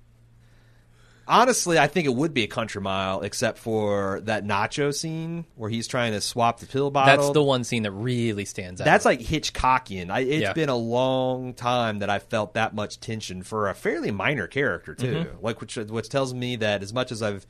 honestly, 1.30 1.78
I 1.80 1.88
think 1.88 2.06
it 2.08 2.14
would 2.14 2.34
be 2.34 2.44
a 2.44 2.48
country 2.48 2.82
mile, 2.82 3.22
except 3.22 3.60
for 3.60 4.20
that 4.24 4.44
nacho 4.44 4.94
scene 4.94 5.46
where 5.56 5.70
he's 5.70 5.88
trying 5.88 6.12
to 6.14 6.20
swap 6.22 6.60
the 6.60 6.66
pill 6.66 6.92
bottle. 6.92 7.16
That's 7.16 7.34
the 7.34 7.44
one 7.44 7.64
scene 7.64 7.84
that 7.84 7.92
really 7.92 8.44
stands 8.46 8.82
out. 8.82 8.86
That's 8.86 9.06
like 9.06 9.20
Hitchcockian. 9.22 10.10
I, 10.12 10.22
it's 10.22 10.42
Yeah. 10.42 10.54
been 10.54 10.70
a 10.70 10.76
long 10.76 11.54
time 11.54 12.00
that 12.00 12.10
I 12.10 12.20
felt 12.20 12.56
that 12.56 12.74
much 12.74 13.00
tension 13.00 13.44
for 13.44 13.70
a 13.70 13.76
fairly 13.76 14.12
minor 14.12 14.48
character 14.48 14.96
too. 14.96 15.14
Mm-hmm. 15.14 15.46
Like 15.46 15.62
which 15.62 15.76
which 15.78 16.10
tells 16.10 16.34
me 16.34 16.56
that 16.58 16.82
as 16.84 16.92
much 16.92 17.12
as 17.12 17.22
I've 17.22 17.46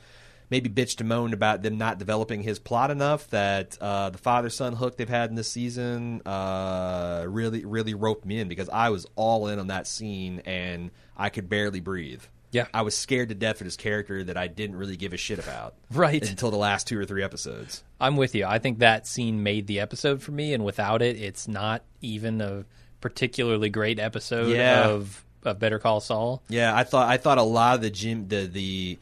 maybe 0.52 0.68
bitched 0.70 1.00
and 1.00 1.08
moaned 1.08 1.34
about 1.34 1.62
them 1.62 1.78
not 1.78 2.00
developing 2.00 2.42
his 2.42 2.58
plot 2.60 2.90
enough, 2.92 3.30
that 3.30 3.78
uh, 3.80 4.10
the 4.10 4.18
father 4.18 4.50
son 4.50 4.74
hook 4.74 4.98
they've 4.98 5.08
had 5.08 5.30
in 5.30 5.36
this 5.36 5.50
season 5.52 6.22
uh, 6.26 7.24
really 7.28 7.64
really 7.66 7.94
roped 7.94 8.26
me 8.26 8.40
in 8.40 8.48
because 8.50 8.68
I 8.70 8.90
was 8.90 9.06
all 9.16 9.48
in 9.48 9.60
on 9.60 9.68
that 9.68 9.88
scene 9.88 10.42
and 10.46 10.92
I 11.16 11.30
could 11.30 11.48
barely 11.50 11.80
breathe. 11.80 12.24
Yeah. 12.52 12.66
I 12.74 12.82
was 12.82 12.98
scared 12.98 13.30
to 13.30 13.36
death 13.36 13.62
of 13.62 13.66
this 13.66 13.76
character 13.78 14.24
that 14.24 14.38
I 14.38 14.48
didn't 14.48 14.76
really 14.78 14.98
give 14.98 15.14
a 15.14 15.18
shit 15.18 15.40
about. 15.40 15.76
Right. 15.92 16.28
Until 16.28 16.52
the 16.52 16.58
last 16.58 16.88
two 16.88 17.00
or 17.00 17.06
three 17.06 17.24
episodes. 17.24 17.84
I'm 18.00 18.16
with 18.16 18.34
you. 18.36 18.46
I 18.46 18.60
think 18.60 18.80
that 18.80 19.06
scene 19.08 19.44
made 19.44 19.68
the 19.68 19.80
episode 19.80 20.22
for 20.22 20.32
me, 20.32 20.54
and 20.54 20.64
without 20.64 21.02
it, 21.02 21.16
it's 21.18 21.48
not 21.48 21.84
even 22.02 22.42
a 22.42 22.66
particularly 23.02 23.70
great 23.70 24.00
episode 24.00 24.50
Yeah. 24.50 24.88
of, 24.88 25.24
of 25.44 25.58
Better 25.60 25.80
Call 25.80 26.00
Saul. 26.00 26.42
Yeah, 26.50 26.76
I 26.76 26.84
thought 26.84 27.10
I 27.10 27.18
thought 27.18 27.38
a 27.38 27.44
lot 27.44 27.76
of 27.76 27.82
the 27.82 27.90
gym 27.90 28.28
the 28.28 28.46
the 28.46 29.00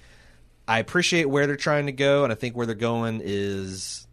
I 0.67 0.79
appreciate 0.79 1.25
where 1.25 1.47
they're 1.47 1.55
trying 1.55 1.85
to 1.87 1.91
go 1.91 2.23
and 2.23 2.31
I 2.31 2.35
think 2.35 2.55
where 2.55 2.65
they're 2.65 2.75
going 2.75 3.21
is 3.23 4.07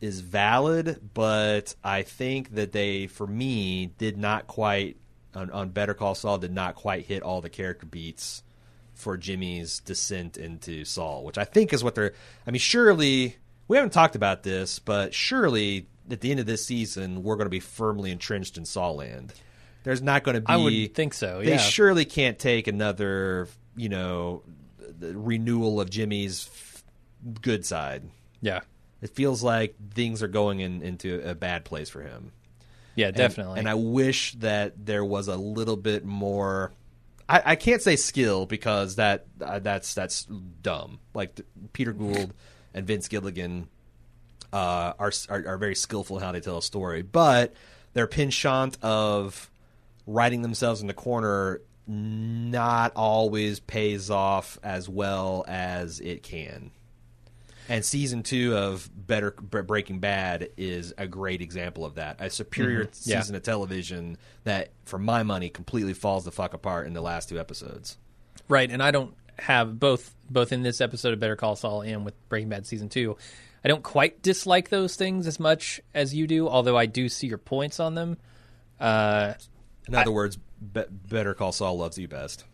is 0.00 0.20
valid, 0.20 1.00
but 1.14 1.74
I 1.82 2.02
think 2.02 2.54
that 2.54 2.72
they 2.72 3.06
for 3.06 3.26
me 3.26 3.86
did 3.98 4.16
not 4.16 4.46
quite 4.46 4.96
on, 5.34 5.50
on 5.50 5.68
Better 5.70 5.94
Call 5.94 6.14
Saul 6.14 6.38
did 6.38 6.52
not 6.52 6.74
quite 6.74 7.06
hit 7.06 7.22
all 7.22 7.40
the 7.40 7.50
character 7.50 7.86
beats 7.86 8.42
for 8.98 9.16
Jimmy's 9.16 9.80
descent 9.80 10.36
into 10.36 10.84
Saul, 10.84 11.24
which 11.24 11.38
I 11.38 11.44
think 11.44 11.72
is 11.72 11.82
what 11.84 11.94
they're 11.94 12.12
I 12.46 12.50
mean 12.50 12.60
surely 12.60 13.36
we 13.68 13.76
haven't 13.76 13.92
talked 13.92 14.16
about 14.16 14.42
this, 14.42 14.78
but 14.78 15.14
surely 15.14 15.86
at 16.10 16.20
the 16.20 16.30
end 16.30 16.40
of 16.40 16.46
this 16.46 16.64
season 16.66 17.22
we're 17.22 17.36
going 17.36 17.46
to 17.46 17.50
be 17.50 17.60
firmly 17.60 18.10
entrenched 18.10 18.56
in 18.58 18.64
Saul 18.64 18.96
land. 18.96 19.32
There's 19.84 20.02
not 20.02 20.24
going 20.24 20.34
to 20.34 20.40
be 20.40 20.46
I 20.52 20.56
would 20.56 20.94
think 20.94 21.14
so. 21.14 21.38
they 21.42 21.50
Yeah. 21.52 21.56
surely 21.58 22.04
can't 22.04 22.38
take 22.38 22.66
another, 22.66 23.48
you 23.76 23.88
know, 23.88 24.42
the 24.98 25.16
renewal 25.16 25.80
of 25.80 25.88
Jimmy's 25.90 26.48
f- 26.52 26.84
good 27.40 27.64
side. 27.64 28.02
yeah. 28.40 28.60
It 29.00 29.10
feels 29.10 29.44
like 29.44 29.76
things 29.94 30.24
are 30.24 30.28
going 30.28 30.58
in, 30.58 30.82
into 30.82 31.20
a 31.24 31.32
bad 31.32 31.64
place 31.64 31.88
for 31.88 32.02
him. 32.02 32.32
Yeah. 32.96 33.06
And- 33.08 33.16
Definitely. 33.16 33.60
And, 33.60 33.68
I 33.68 33.74
wish 33.74 34.32
that 34.40 34.86
there 34.86 35.04
was 35.04 35.28
a 35.28 35.36
little 35.36 35.76
bit 35.76 36.04
more. 36.04 36.72
I, 37.28 37.42
I 37.44 37.56
can't 37.56 37.82
say 37.82 37.96
skill 37.96 38.46
because 38.46 38.96
that 38.96 39.26
uh, 39.40 39.58
that's 39.58 39.94
that's 39.94 40.24
dumb. 40.24 41.00
Like 41.14 41.36
th- 41.36 41.48
Peter 41.72 41.92
Gould 41.92 42.32
and 42.74 42.86
Vince 42.86 43.08
Gilligan 43.08 43.68
uh, 44.52 44.94
are, 44.98 45.12
are 45.28 45.44
are 45.46 45.58
very 45.58 45.74
skillful 45.74 46.18
in 46.18 46.22
how 46.24 46.32
they 46.32 46.40
tell 46.40 46.58
a 46.58 46.62
story, 46.62 47.02
but 47.02 47.52
their 47.92 48.06
penchant 48.06 48.78
of 48.82 49.50
writing 50.06 50.42
themselves 50.42 50.80
in 50.80 50.86
the 50.86 50.94
corner 50.94 51.60
not 51.86 52.92
always 52.96 53.60
pays 53.60 54.10
off 54.10 54.58
as 54.62 54.88
well 54.88 55.44
as 55.48 56.00
it 56.00 56.22
can. 56.22 56.70
And 57.68 57.84
season 57.84 58.22
two 58.22 58.56
of 58.56 58.88
Better 58.94 59.30
Breaking 59.32 59.98
Bad 59.98 60.48
is 60.56 60.94
a 60.96 61.06
great 61.06 61.42
example 61.42 61.84
of 61.84 61.96
that. 61.96 62.16
A 62.20 62.30
superior 62.30 62.84
Mm-hmm. 62.84 63.10
Yeah. 63.10 63.20
season 63.20 63.34
of 63.36 63.42
television 63.42 64.16
that, 64.44 64.70
for 64.84 64.98
my 64.98 65.22
money, 65.22 65.50
completely 65.50 65.92
falls 65.94 66.24
the 66.24 66.32
fuck 66.32 66.54
apart 66.54 66.86
in 66.86 66.94
the 66.94 67.02
last 67.02 67.28
two 67.28 67.38
episodes. 67.38 67.98
Right, 68.48 68.70
and 68.70 68.82
I 68.82 68.90
don't 68.90 69.14
have 69.38 69.78
both 69.78 70.14
both 70.30 70.52
in 70.52 70.62
this 70.62 70.80
episode 70.80 71.12
of 71.12 71.20
Better 71.20 71.36
Call 71.36 71.56
Saul 71.56 71.82
and 71.82 72.04
with 72.04 72.14
Breaking 72.28 72.48
Bad 72.48 72.66
season 72.66 72.88
two. 72.88 73.16
I 73.64 73.68
don't 73.68 73.82
quite 73.82 74.22
dislike 74.22 74.68
those 74.70 74.96
things 74.96 75.26
as 75.26 75.38
much 75.40 75.80
as 75.94 76.14
you 76.14 76.26
do, 76.26 76.48
although 76.48 76.76
I 76.76 76.86
do 76.86 77.08
see 77.08 77.26
your 77.26 77.38
points 77.38 77.80
on 77.80 77.94
them. 77.94 78.16
Uh, 78.80 79.34
In 79.86 79.94
other 79.94 80.12
words, 80.12 80.36
Be- 80.36 80.84
Better 80.90 81.34
Call 81.34 81.52
Saul 81.52 81.76
loves 81.76 81.98
you 81.98 82.08
best. 82.08 82.44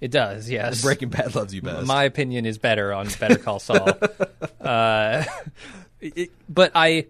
It 0.00 0.10
does, 0.10 0.48
yes. 0.48 0.82
Breaking 0.82 1.08
Bad 1.08 1.34
loves 1.34 1.54
you 1.54 1.62
best. 1.62 1.86
My 1.86 2.04
opinion 2.04 2.46
is 2.46 2.58
better 2.58 2.92
on 2.92 3.08
Better 3.18 3.38
Call 3.38 3.58
Saul. 3.58 3.88
uh, 4.60 5.24
it- 6.00 6.30
but 6.48 6.72
I, 6.74 7.06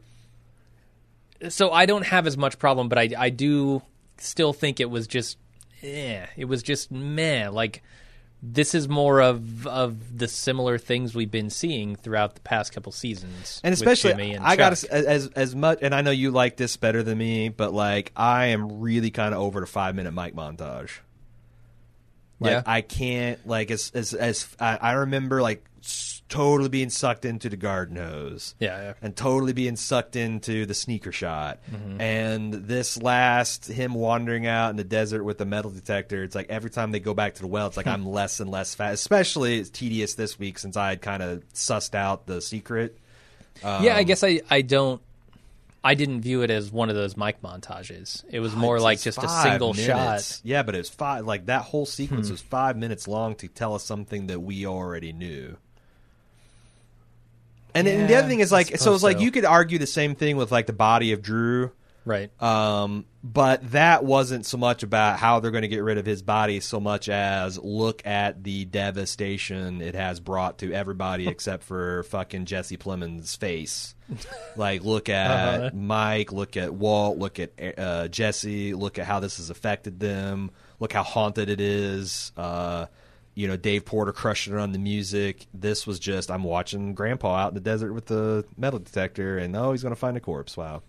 so 1.49 1.71
I 1.71 1.87
don't 1.87 2.07
have 2.07 2.27
as 2.27 2.37
much 2.37 2.59
problem, 2.59 2.89
but 2.89 2.99
I 2.99 3.11
I 3.17 3.31
do 3.31 3.83
still 4.19 4.53
think 4.53 4.81
it 4.81 4.91
was 4.91 5.07
just, 5.07 5.39
eh, 5.83 6.27
it 6.37 6.47
was 6.47 6.63
just 6.63 6.91
meh. 6.91 7.49
Like 7.49 7.83
this 8.43 8.75
is 8.75 8.89
more 8.89 9.21
of 9.21 9.67
of 9.67 10.17
the 10.19 10.29
similar 10.29 10.79
things 10.79 11.15
we've 11.15 11.31
been 11.31 11.51
seeing 11.51 11.97
throughout 11.97 12.35
the 12.37 12.41
past 12.41 12.73
couple 12.73 12.93
seasons, 12.93 13.61
and 13.65 13.73
especially 13.73 14.33
and 14.33 14.45
I 14.45 14.57
got 14.57 14.73
as 14.85 15.29
as 15.29 15.55
much 15.55 15.79
and 15.83 15.95
I 15.95 16.03
know 16.03 16.11
you 16.13 16.31
like 16.31 16.57
this 16.57 16.77
better 16.77 17.03
than 17.03 17.19
me, 17.19 17.49
but 17.51 17.73
like 17.73 18.13
I 18.17 18.47
am 18.47 18.81
really 18.81 19.11
kind 19.11 19.35
of 19.35 19.41
over 19.41 19.61
the 19.61 19.67
5 19.67 19.95
minute 19.95 20.13
Mike 20.13 20.35
montage. 20.35 20.91
Like 22.41 22.53
Yeah. 22.53 22.63
I 22.67 22.81
can't 22.83 23.47
like 23.47 23.71
as 23.71 23.91
as 23.95 24.15
as 24.15 24.49
I, 24.61 24.77
I 24.77 24.93
remember 24.93 25.43
like 25.43 25.65
totally 26.29 26.69
being 26.69 26.91
sucked 26.91 27.25
into 27.25 27.49
the 27.49 27.57
garden 27.57 27.97
hose. 27.97 28.55
Yeah, 28.59 28.81
yeah. 28.81 28.93
And 29.01 29.17
totally 29.17 29.53
being 29.53 29.77
sucked 29.77 30.17
into 30.17 30.67
the 30.67 30.75
sneaker 30.75 31.13
shot. 31.13 31.59
Mm-hmm. 31.73 32.01
And 32.01 32.53
this 32.53 33.01
last 33.01 33.67
him 33.67 33.95
wandering 33.95 34.47
out 34.47 34.71
in 34.71 34.77
the 34.77 34.85
desert 34.85 35.25
with 35.25 35.39
the 35.39 35.47
metal 35.47 35.71
detector, 35.71 36.23
it's 36.23 36.35
like 36.35 36.51
every 36.51 36.71
time 36.71 36.93
they 36.93 37.01
go 37.01 37.15
back 37.15 37.35
to 37.35 37.41
the 37.41 37.47
well, 37.47 37.67
it's 37.67 37.77
like 37.77 37.87
I'm 37.89 38.07
less 38.07 38.41
and 38.41 38.51
less 38.51 38.75
fast. 38.75 38.95
Especially 38.95 39.59
it's 39.59 39.71
tedious 39.71 40.15
this 40.15 40.39
week 40.39 40.59
since 40.59 40.77
I 40.77 40.91
had 40.91 41.03
kind 41.03 41.23
of 41.23 41.49
sussed 41.55 41.95
out 41.95 42.27
the 42.27 42.41
secret. 42.41 42.99
yeah, 43.65 43.97
I 43.97 44.03
guess 44.03 44.23
I 44.23 44.41
I 44.51 44.63
don't. 44.63 45.01
I 45.83 45.95
didn't 45.95 46.23
view 46.23 46.43
it 46.43 46.51
as 46.51 46.73
one 46.73 46.91
of 46.91 46.97
those 46.97 47.17
Mike 47.17 47.41
montages. 47.41 48.25
It 48.31 48.41
was 48.41 48.55
more 48.55 48.77
It's 48.77 48.83
like 48.85 49.01
just 49.01 49.19
a 49.23 49.29
single 49.29 49.75
minutes. 49.75 49.87
shot. 50.37 50.41
Hmm. 50.43 50.49
Yeah, 50.49 50.63
but 50.65 50.75
it 50.75 50.79
was 50.79 50.91
five. 50.91 51.25
Like 51.25 51.47
that 51.47 51.63
whole 51.63 51.87
sequence 51.87 52.31
was 52.31 52.41
five 52.41 52.77
minutes 52.77 53.07
long 53.07 53.37
to 53.37 53.49
tell 53.49 53.75
us 53.75 53.85
something 53.85 54.27
that 54.27 54.41
we 54.41 54.67
already 54.67 55.13
knew. 55.13 55.57
And, 57.75 57.87
and 57.87 58.09
the 58.09 58.17
other 58.17 58.27
thing 58.29 58.41
is 58.41 58.51
like, 58.51 58.77
so 58.79 58.93
it's 58.95 59.03
like 59.05 59.19
so. 59.19 59.23
you 59.23 59.31
could 59.31 59.45
argue 59.45 59.79
the 59.79 59.87
same 59.87 60.15
thing 60.17 60.37
with 60.37 60.51
like 60.51 60.67
the 60.67 60.73
body 60.73 61.13
of 61.13 61.23
Drew. 61.23 61.71
Right. 62.09 62.31
Um, 62.43 63.05
but 63.23 63.73
that 63.73 64.03
wasn't 64.03 64.47
so 64.47 64.57
much 64.57 64.83
about 64.83 65.19
how 65.19 65.41
they're 65.41 65.51
going 65.51 65.61
to 65.63 65.69
get 65.69 65.83
rid 65.83 65.99
of 65.99 66.07
his 66.07 66.23
body, 66.23 66.61
so 66.61 66.81
much 66.81 67.11
as 67.11 67.59
look 67.59 68.07
at 68.07 68.43
the 68.43 68.65
devastation 68.65 69.83
it 69.83 69.95
has 69.95 70.19
brought 70.19 70.59
to 70.61 70.73
everybody 70.73 71.29
except 71.29 71.65
for 71.65 72.05
fucking 72.05 72.47
Jesse 72.47 72.79
Plemons' 72.79 73.37
face. 73.37 73.95
Like, 74.57 74.85
look 74.85 75.11
at 75.11 75.61
Uh-huh. 75.61 75.71
Mike, 75.75 76.33
look 76.33 76.57
at 76.57 76.73
Walt, 76.73 77.19
look 77.19 77.39
at 77.39 77.53
uh, 77.79 78.09
Jesse, 78.09 78.73
look 78.73 78.99
at 78.99 79.05
how 79.05 79.21
this 79.21 79.37
has 79.37 79.51
affected 79.51 80.01
them, 80.01 80.51
look 80.81 80.95
how 80.95 81.03
haunted 81.03 81.51
it 81.51 81.61
is. 81.61 82.33
Uh, 82.39 82.87
you 83.35 83.47
know, 83.49 83.57
Dave 83.59 83.85
Porter 83.85 84.13
crushing 84.13 84.55
it 84.55 84.59
on 84.59 84.73
the 84.73 84.79
music. 84.79 85.47
This 85.53 85.87
was 85.87 85.99
just 85.99 86.31
I'm 86.31 86.43
watching 86.43 86.95
Grandpa 86.95 87.37
out 87.37 87.49
in 87.49 87.55
the 87.55 87.61
desert 87.61 87.93
with 87.93 88.07
the 88.07 88.47
metal 88.57 88.79
detector, 88.79 89.37
and 89.37 89.55
oh, 89.55 89.73
he's 89.73 89.83
going 89.83 89.95
to 89.95 90.01
find 90.01 90.17
a 90.17 90.21
corpse. 90.21 90.57
Wow. 90.57 90.83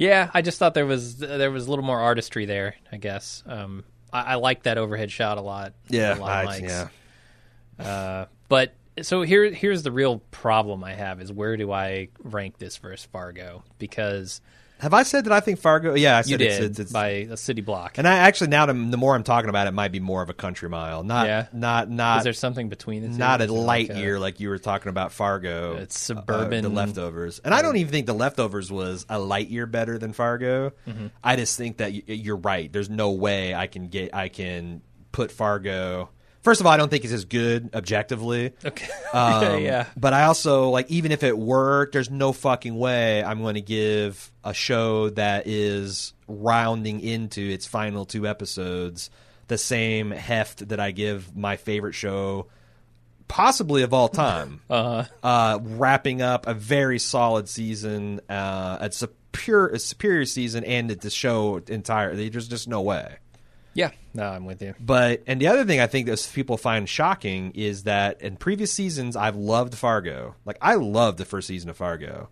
Yeah, 0.00 0.30
I 0.32 0.40
just 0.40 0.58
thought 0.58 0.72
there 0.72 0.86
was 0.86 1.18
there 1.18 1.50
was 1.50 1.66
a 1.66 1.70
little 1.70 1.84
more 1.84 2.00
artistry 2.00 2.46
there. 2.46 2.74
I 2.90 2.96
guess 2.96 3.42
um, 3.44 3.84
I, 4.10 4.22
I 4.22 4.34
like 4.36 4.62
that 4.62 4.78
overhead 4.78 5.10
shot 5.10 5.36
a 5.36 5.42
lot. 5.42 5.74
Yeah, 5.90 6.16
a 6.16 6.18
lot 6.18 6.44
of 6.44 6.50
I- 6.50 6.60
mics. 6.62 6.88
yeah. 7.78 7.84
Uh, 7.84 8.26
but 8.48 8.72
so 9.02 9.20
here 9.20 9.52
here's 9.52 9.82
the 9.82 9.92
real 9.92 10.20
problem 10.30 10.84
I 10.84 10.94
have 10.94 11.20
is 11.20 11.30
where 11.30 11.54
do 11.58 11.70
I 11.70 12.08
rank 12.24 12.56
this 12.56 12.78
versus 12.78 13.06
Fargo? 13.12 13.62
Because 13.78 14.40
Have 14.80 14.94
I 14.94 15.02
said 15.02 15.24
that 15.24 15.32
I 15.32 15.40
think 15.40 15.58
Fargo? 15.60 15.94
Yeah, 15.94 16.18
I 16.18 16.22
said 16.22 16.40
you 16.40 16.46
it's, 16.46 16.56
did 16.58 16.70
it's, 16.70 16.78
it's 16.80 16.92
by 16.92 17.08
a 17.08 17.36
city 17.36 17.60
block. 17.62 17.98
and 17.98 18.08
I 18.08 18.18
actually 18.18 18.48
now 18.48 18.66
the, 18.66 18.74
more 18.74 19.14
I'm 19.14 19.22
talking 19.22 19.48
about 19.50 19.66
it, 19.66 19.70
it 19.70 19.74
might 19.74 19.92
be 19.92 20.00
more 20.00 20.22
of 20.22 20.30
a 20.30 20.34
country 20.34 20.68
mile, 20.68 21.02
not 21.04 21.26
Yeah. 21.26 21.46
not 21.52 21.90
not 21.90 22.18
is 22.18 22.24
there 22.24 22.32
something 22.32 22.68
between 22.68 23.02
the 23.02 23.08
two? 23.08 23.14
not 23.14 23.40
a 23.40 23.52
light 23.52 23.88
like 23.88 23.96
a- 23.98 24.00
year 24.00 24.18
like 24.18 24.40
you 24.40 24.48
were 24.48 24.58
talking 24.58 24.88
about 24.88 25.12
Fargo. 25.12 25.76
It's 25.76 26.10
uh, 26.10 26.14
suburban- 26.14 26.62
the 26.64 26.70
leftovers, 26.70 27.38
and 27.40 27.52
I 27.54 27.62
don't 27.62 27.76
even 27.76 27.92
think 27.92 28.06
the 28.06 28.14
leftovers 28.14 28.70
was 28.72 29.06
a 29.08 29.18
light 29.18 29.48
year 29.48 29.66
better 29.66 29.98
than 29.98 30.12
Fargo. 30.12 30.70
Mm-hmm. 30.88 31.06
I 31.22 31.36
just 31.36 31.56
think 31.58 31.78
that 31.78 32.08
you're 32.08 32.36
right. 32.36 32.72
There's 32.72 32.90
no 32.90 33.10
way 33.12 33.54
I 33.54 33.66
can 33.66 33.88
get 33.88 34.14
I 34.14 34.28
can 34.28 34.82
put 35.12 35.30
Fargo 35.32 36.10
First 36.42 36.60
of 36.60 36.66
all, 36.66 36.72
I 36.72 36.78
don't 36.78 36.88
think 36.88 37.04
it's 37.04 37.12
as 37.12 37.26
good 37.26 37.70
objectively. 37.74 38.52
Okay. 38.64 38.88
Um, 39.12 39.60
yeah. 39.64 39.86
But 39.96 40.12
I 40.12 40.26
also 40.26 40.70
like 40.70 40.88
even 40.88 41.10
if 41.10 41.24
it 41.24 41.36
worked, 41.36 41.94
there's 41.94 42.10
no 42.10 42.32
fucking 42.32 42.76
way 42.78 43.24
I'm 43.24 43.42
going 43.42 43.56
to 43.56 43.60
give 43.60 44.30
a 44.44 44.54
show 44.54 45.10
that 45.10 45.48
is 45.48 46.14
rounding 46.28 47.00
into 47.00 47.40
its 47.40 47.66
final 47.66 48.04
two 48.04 48.28
episodes 48.28 49.10
the 49.50 49.58
same 49.58 50.12
heft 50.12 50.68
that 50.68 50.78
I 50.78 50.92
give 50.92 51.36
my 51.36 51.56
favorite 51.56 51.94
show, 51.94 52.46
possibly 53.26 53.82
of 53.82 53.92
all 53.92 54.08
time. 54.08 54.60
Uh, 54.70 55.04
uh, 55.24 55.58
wrapping 55.60 56.22
up 56.22 56.46
a 56.46 56.54
very 56.54 57.00
solid 57.00 57.48
season, 57.48 58.20
uh, 58.30 58.78
a 58.80 58.92
superior, 58.92 59.74
a 59.74 59.78
superior 59.80 60.24
season, 60.24 60.62
and 60.62 60.88
the 60.88 61.10
show 61.10 61.60
entirely. 61.66 62.28
There's 62.28 62.46
just 62.46 62.68
no 62.68 62.80
way. 62.80 63.16
Yeah. 63.74 63.90
No, 64.12 64.24
I'm 64.24 64.44
with 64.44 64.60
you. 64.62 64.74
But 64.80 65.22
and 65.26 65.40
the 65.40 65.46
other 65.48 65.64
thing 65.64 65.80
I 65.80 65.86
think 65.86 66.06
that 66.06 66.30
people 66.34 66.56
find 66.56 66.88
shocking 66.88 67.52
is 67.54 67.84
that 67.84 68.20
in 68.20 68.36
previous 68.36 68.72
seasons 68.72 69.16
I've 69.16 69.36
loved 69.36 69.74
Fargo. 69.74 70.34
Like 70.44 70.58
I 70.60 70.74
loved 70.74 71.18
the 71.18 71.24
first 71.24 71.46
season 71.46 71.70
of 71.70 71.76
Fargo, 71.76 72.28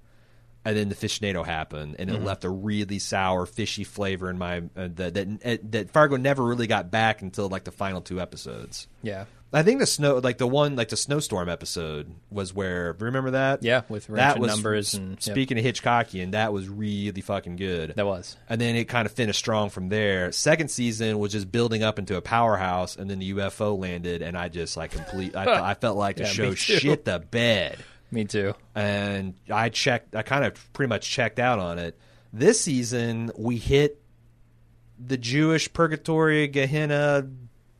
and 0.69 0.77
then 0.77 0.89
the 0.91 0.95
Fishnado 0.95 1.45
happened, 1.47 1.97
and 1.99 2.11
it 2.11 2.23
left 2.23 2.45
a 2.45 2.51
really 2.51 2.99
sour, 2.99 3.47
fishy 3.47 3.85
flavor 3.85 4.29
in 4.29 4.37
my 4.37 4.59
uh, 4.77 4.89
that 4.97 5.15
that 5.15 5.73
that 5.73 5.91
Fargo 5.91 6.17
never 6.17 6.45
really 6.45 6.67
got 6.67 6.91
back 6.91 7.23
until 7.23 7.49
like 7.49 7.65
the 7.65 7.73
final 7.73 8.03
two 8.03 8.21
episodes. 8.21 8.87
Yeah. 9.03 9.25
I 9.51 9.63
think 9.63 9.81
the 9.81 9.87
snow, 9.87 10.19
like 10.19 10.37
the 10.37 10.47
one, 10.47 10.77
like 10.77 10.91
the 10.91 10.97
snowstorm 10.97 11.49
episode, 11.49 12.15
was 12.31 12.53
where. 12.53 12.95
Remember 12.99 13.31
that? 13.31 13.63
Yeah, 13.63 13.81
with 13.89 14.09
that 14.09 14.39
was 14.39 14.53
numbers 14.53 14.93
and 14.93 15.13
yep. 15.13 15.23
speaking 15.23 15.59
of 15.59 15.65
Hitchcockian, 15.65 16.33
that 16.33 16.53
was 16.53 16.69
really 16.69 17.23
fucking 17.23 17.57
good. 17.57 17.95
That 17.97 18.05
was. 18.05 18.37
And 18.51 18.61
then 18.61 18.77
it 18.77 18.89
kind 18.89 19.07
of 19.07 19.13
finished 19.13 19.39
strong 19.39 19.71
from 19.71 19.89
there. 19.89 20.33
Second 20.33 20.71
season 20.71 21.19
was 21.19 21.33
just 21.33 21.51
building 21.51 21.83
up 21.83 21.99
into 21.99 22.17
a 22.17 22.21
powerhouse, 22.21 22.97
and 22.97 23.09
then 23.09 23.21
the 23.21 23.33
UFO 23.33 23.79
landed, 23.79 24.21
and 24.21 24.37
I 24.37 24.49
just 24.51 24.77
like 24.77 24.91
complete. 24.91 25.35
I, 25.35 25.71
I 25.71 25.75
felt 25.75 25.97
like 25.97 26.17
the 26.17 26.25
Yeah, 26.25 26.29
show 26.29 26.55
shit 26.55 27.07
the 27.07 27.19
bed, 27.19 27.79
Me 28.11 28.25
too. 28.25 28.55
and 28.75 29.35
I 29.51 29.69
checked. 29.69 30.15
I 30.17 30.23
kind 30.23 30.45
of 30.45 30.73
pretty 30.73 30.89
much 30.89 31.09
checked 31.09 31.39
out 31.39 31.59
on 31.59 31.79
it. 31.79 31.99
This 32.33 32.61
season, 32.61 33.31
we 33.37 33.57
hit 33.57 34.01
the 34.99 35.17
Jewish 35.17 35.73
purgatory 35.73 36.47
Gehenna 36.49 37.27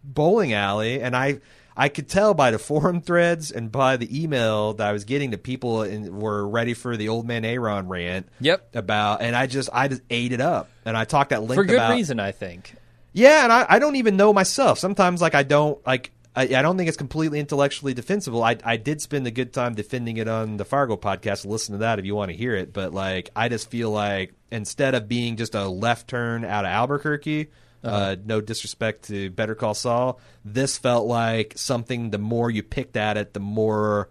bowling 0.05 0.53
alley, 0.53 1.01
and 1.03 1.17
I. 1.17 1.41
I 1.81 1.89
could 1.89 2.09
tell 2.09 2.35
by 2.35 2.51
the 2.51 2.59
forum 2.59 3.01
threads 3.01 3.53
and 3.53 3.71
by 3.71 3.97
the 3.99 4.25
email 4.25 4.73
that 4.75 4.89
I 4.89 4.91
was 4.91 5.05
getting 5.05 5.31
that 5.31 5.45
people 5.45 5.85
in, 5.85 6.19
were 6.19 6.45
ready 6.45 6.75
for 6.75 6.97
the 6.97 7.09
old 7.09 7.25
man 7.25 7.45
Aaron 7.45 7.87
rant 7.87 8.29
Yep. 8.41 8.75
about, 8.75 9.23
and 9.23 9.37
I 9.37 9.47
just 9.47 9.69
I 9.73 9.87
just 9.87 10.03
ate 10.11 10.33
it 10.33 10.41
up, 10.41 10.69
and 10.85 10.97
I 10.97 11.05
talked 11.05 11.31
at 11.31 11.41
length 11.43 11.55
For 11.55 11.65
good 11.65 11.77
about 11.77 11.93
reason, 11.95 12.19
I 12.19 12.33
think. 12.33 12.75
yeah, 13.13 13.45
and 13.45 13.53
I, 13.53 13.65
I 13.69 13.79
don't 13.79 13.95
even 13.95 14.17
know 14.17 14.33
myself. 14.33 14.81
Sometimes 14.81 15.21
like 15.23 15.37
I 15.37 15.45
don't 15.45 15.79
like 15.87 16.11
I, 16.39 16.43
I 16.59 16.63
don't 16.63 16.77
think 16.77 16.89
it's 16.89 16.97
completely 16.97 17.41
intellectually 17.41 17.95
defensible. 17.95 18.43
I 18.43 18.57
I 18.65 18.77
did 18.77 19.01
spend 19.03 19.27
a 19.27 19.31
good 19.31 19.53
time 19.53 19.75
defending 19.75 20.17
it 20.19 20.29
on 20.29 20.57
the 20.57 20.65
Fargo 20.65 20.97
podcast. 20.97 21.45
Listen 21.45 21.73
to 21.73 21.79
that 21.79 21.99
if 21.99 22.05
you 22.05 22.15
want 22.15 22.31
to 22.31 22.37
hear 22.37 22.55
it. 22.55 22.73
But 22.73 22.95
like 22.95 23.31
I 23.35 23.49
just 23.49 23.71
feel 23.71 23.91
like 23.91 24.35
instead 24.51 24.95
of 24.95 25.09
being 25.09 25.37
just 25.37 25.55
a 25.55 25.69
left 25.69 26.09
turn 26.09 26.45
out 26.45 26.65
of 26.65 26.71
Albuquerque. 26.71 27.49
uh 27.85 28.17
no 28.25 28.41
disrespect 28.41 29.05
to 29.09 29.31
Better 29.31 29.55
Call 29.55 29.73
Saul. 29.75 30.21
This 30.45 30.79
felt 30.79 31.07
like 31.07 31.55
something. 31.57 32.11
The 32.11 32.19
more 32.19 32.51
you 32.51 32.63
picked 32.63 32.97
at 32.97 33.17
it, 33.17 33.35
the 33.35 33.41
more 33.41 34.09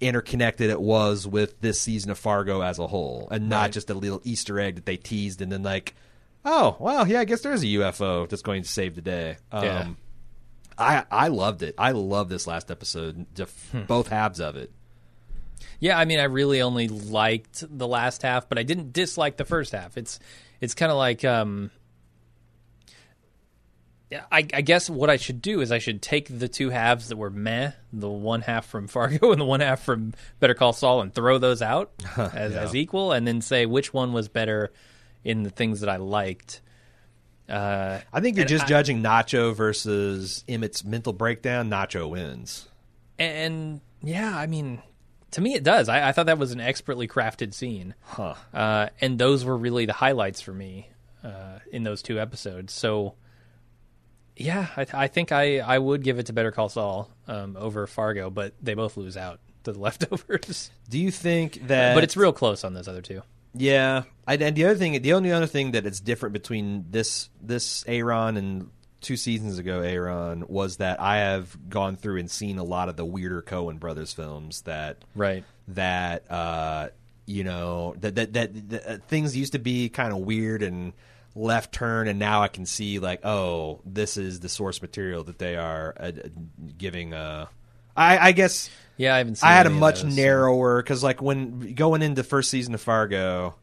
interconnected 0.00 0.68
it 0.70 0.80
was 0.80 1.26
with 1.26 1.60
this 1.60 1.80
season 1.80 2.10
of 2.10 2.18
Fargo 2.18 2.60
as 2.60 2.78
a 2.78 2.86
whole, 2.86 3.28
and 3.30 3.48
not 3.48 3.62
Right. 3.62 3.72
just 3.72 3.90
a 3.90 3.94
little 3.94 4.20
Easter 4.24 4.58
egg 4.58 4.74
that 4.76 4.86
they 4.86 4.96
teased 4.96 5.40
and 5.42 5.50
then 5.52 5.62
like, 5.62 5.94
oh 6.44 6.76
well, 6.80 7.06
yeah, 7.06 7.20
I 7.20 7.24
guess 7.24 7.40
there's 7.42 7.62
a 7.62 7.66
UFO 7.66 8.28
that's 8.28 8.42
going 8.42 8.62
to 8.62 8.68
save 8.68 8.94
the 8.94 9.00
day. 9.02 9.36
Um, 9.52 9.64
Yeah. 9.64 9.86
I 10.78 11.04
I 11.10 11.28
loved 11.28 11.62
it. 11.62 11.74
I 11.78 11.92
love 11.92 12.28
this 12.28 12.46
last 12.46 12.70
episode, 12.70 13.26
just 13.34 13.54
both 13.86 14.08
halves 14.08 14.40
of 14.40 14.56
it. 14.56 14.70
Yeah, 15.80 15.98
I 15.98 16.04
mean, 16.04 16.20
I 16.20 16.24
really 16.24 16.62
only 16.62 16.88
liked 16.88 17.64
the 17.68 17.88
last 17.88 18.22
half, 18.22 18.48
but 18.48 18.58
I 18.58 18.62
didn't 18.62 18.92
dislike 18.92 19.36
the 19.36 19.44
first 19.44 19.72
half. 19.72 19.96
It's 19.96 20.18
it's 20.60 20.74
kind 20.74 20.92
of 20.92 20.98
like 20.98 21.24
um, 21.24 21.70
yeah, 24.12 24.24
I, 24.30 24.46
I 24.52 24.60
guess 24.60 24.90
what 24.90 25.08
I 25.08 25.16
should 25.16 25.40
do 25.40 25.62
is 25.62 25.72
I 25.72 25.78
should 25.78 26.02
take 26.02 26.38
the 26.38 26.46
two 26.46 26.68
halves 26.68 27.08
that 27.08 27.16
were 27.16 27.30
meh, 27.30 27.72
the 27.94 28.10
one 28.10 28.42
half 28.42 28.66
from 28.66 28.86
Fargo 28.86 29.32
and 29.32 29.40
the 29.40 29.44
one 29.46 29.60
half 29.60 29.82
from 29.82 30.12
Better 30.38 30.52
Call 30.52 30.74
Saul, 30.74 31.00
and 31.00 31.14
throw 31.14 31.38
those 31.38 31.62
out 31.62 31.92
as, 32.18 32.54
as 32.54 32.74
equal, 32.74 33.12
and 33.12 33.26
then 33.26 33.40
say 33.40 33.64
which 33.64 33.94
one 33.94 34.12
was 34.12 34.28
better 34.28 34.70
in 35.24 35.44
the 35.44 35.50
things 35.50 35.80
that 35.80 35.88
I 35.88 35.96
liked. 35.96 36.60
Uh, 37.52 38.00
I 38.12 38.20
think 38.20 38.36
you're 38.36 38.46
just 38.46 38.64
I- 38.64 38.68
judging 38.68 39.02
Nacho 39.02 39.54
versus 39.54 40.42
Emmett's 40.48 40.84
mental 40.84 41.12
breakdown. 41.12 41.68
Nacho 41.70 42.08
wins. 42.08 42.68
and 43.18 43.80
yeah, 44.02 44.36
I 44.36 44.46
mean, 44.46 44.82
to 45.32 45.40
me 45.40 45.54
it 45.54 45.62
does. 45.62 45.88
I, 45.88 46.08
I 46.08 46.12
thought 46.12 46.26
that 46.26 46.38
was 46.38 46.52
an 46.52 46.60
expertly 46.60 47.06
crafted 47.06 47.54
scene. 47.54 47.94
Huh. 48.02 48.34
uh, 48.54 48.88
and 49.00 49.18
those 49.18 49.44
were 49.44 49.56
really 49.56 49.86
the 49.86 49.92
highlights 49.92 50.40
for 50.40 50.52
me 50.52 50.88
uh, 51.22 51.58
in 51.70 51.84
those 51.84 52.02
two 52.02 52.18
episodes. 52.18 52.72
So, 52.72 53.14
yeah, 54.36 54.68
I, 54.76 54.86
I 54.94 55.06
think 55.08 55.30
I, 55.30 55.58
I 55.58 55.78
would 55.78 56.02
give 56.02 56.18
it 56.18 56.26
to 56.26 56.32
Better 56.32 56.50
Call 56.52 56.68
Saul 56.68 57.10
um, 57.28 57.56
over 57.56 57.86
Fargo, 57.86 58.30
but 58.30 58.54
they 58.62 58.74
both 58.74 58.96
lose 58.96 59.16
out 59.16 59.40
to 59.64 59.72
the 59.72 59.78
leftovers. 59.80 60.70
Do 60.88 60.98
you 60.98 61.10
think 61.10 61.66
that? 61.68 61.94
but 61.94 62.02
it's 62.02 62.16
real 62.16 62.32
close 62.32 62.64
on 62.64 62.74
those 62.74 62.88
other 62.88 63.02
two. 63.02 63.22
Yeah, 63.54 64.04
I, 64.26 64.36
and 64.36 64.56
the 64.56 64.64
other 64.64 64.76
thing, 64.76 65.00
the 65.02 65.12
only 65.12 65.32
other 65.32 65.46
thing 65.46 65.72
that 65.72 65.84
it's 65.86 66.00
different 66.00 66.32
between 66.32 66.86
this 66.90 67.28
this 67.40 67.84
Aaron 67.86 68.36
and 68.36 68.70
two 69.00 69.16
seasons 69.16 69.58
ago 69.58 69.80
Aaron 69.80 70.44
was 70.48 70.76
that 70.76 71.00
I 71.00 71.18
have 71.18 71.56
gone 71.68 71.96
through 71.96 72.18
and 72.18 72.30
seen 72.30 72.58
a 72.58 72.64
lot 72.64 72.88
of 72.88 72.96
the 72.96 73.04
weirder 73.04 73.42
Coen 73.42 73.80
brothers 73.80 74.12
films 74.12 74.62
that 74.62 74.98
Right. 75.14 75.44
that 75.68 76.30
uh, 76.30 76.88
you 77.26 77.44
know 77.44 77.94
that 78.00 78.14
that, 78.14 78.32
that, 78.32 78.70
that 78.70 78.86
uh, 78.86 78.96
things 79.08 79.36
used 79.36 79.52
to 79.52 79.58
be 79.58 79.88
kind 79.88 80.12
of 80.12 80.20
weird 80.20 80.62
and 80.62 80.92
left 81.34 81.72
turn, 81.72 82.08
and 82.08 82.18
now 82.18 82.42
I 82.42 82.48
can 82.48 82.66
see 82.66 82.98
like, 82.98 83.24
oh, 83.24 83.80
this 83.84 84.16
is 84.16 84.40
the 84.40 84.48
source 84.48 84.80
material 84.82 85.24
that 85.24 85.38
they 85.38 85.56
are 85.56 85.94
uh, 85.98 86.12
giving. 86.78 87.14
Uh, 87.14 87.46
I, 87.96 88.28
I 88.28 88.32
guess 88.32 88.70
Yeah, 88.96 89.14
I 89.14 89.18
haven't 89.18 89.36
seen 89.36 89.48
I 89.48 89.54
had 89.54 89.66
a 89.66 89.70
much 89.70 90.02
those, 90.02 90.16
narrower 90.16 90.82
because 90.82 91.02
like 91.02 91.22
when 91.22 91.74
going 91.74 92.02
into 92.02 92.22
first 92.22 92.50
season 92.50 92.74
of 92.74 92.80
Fargo, 92.80 93.54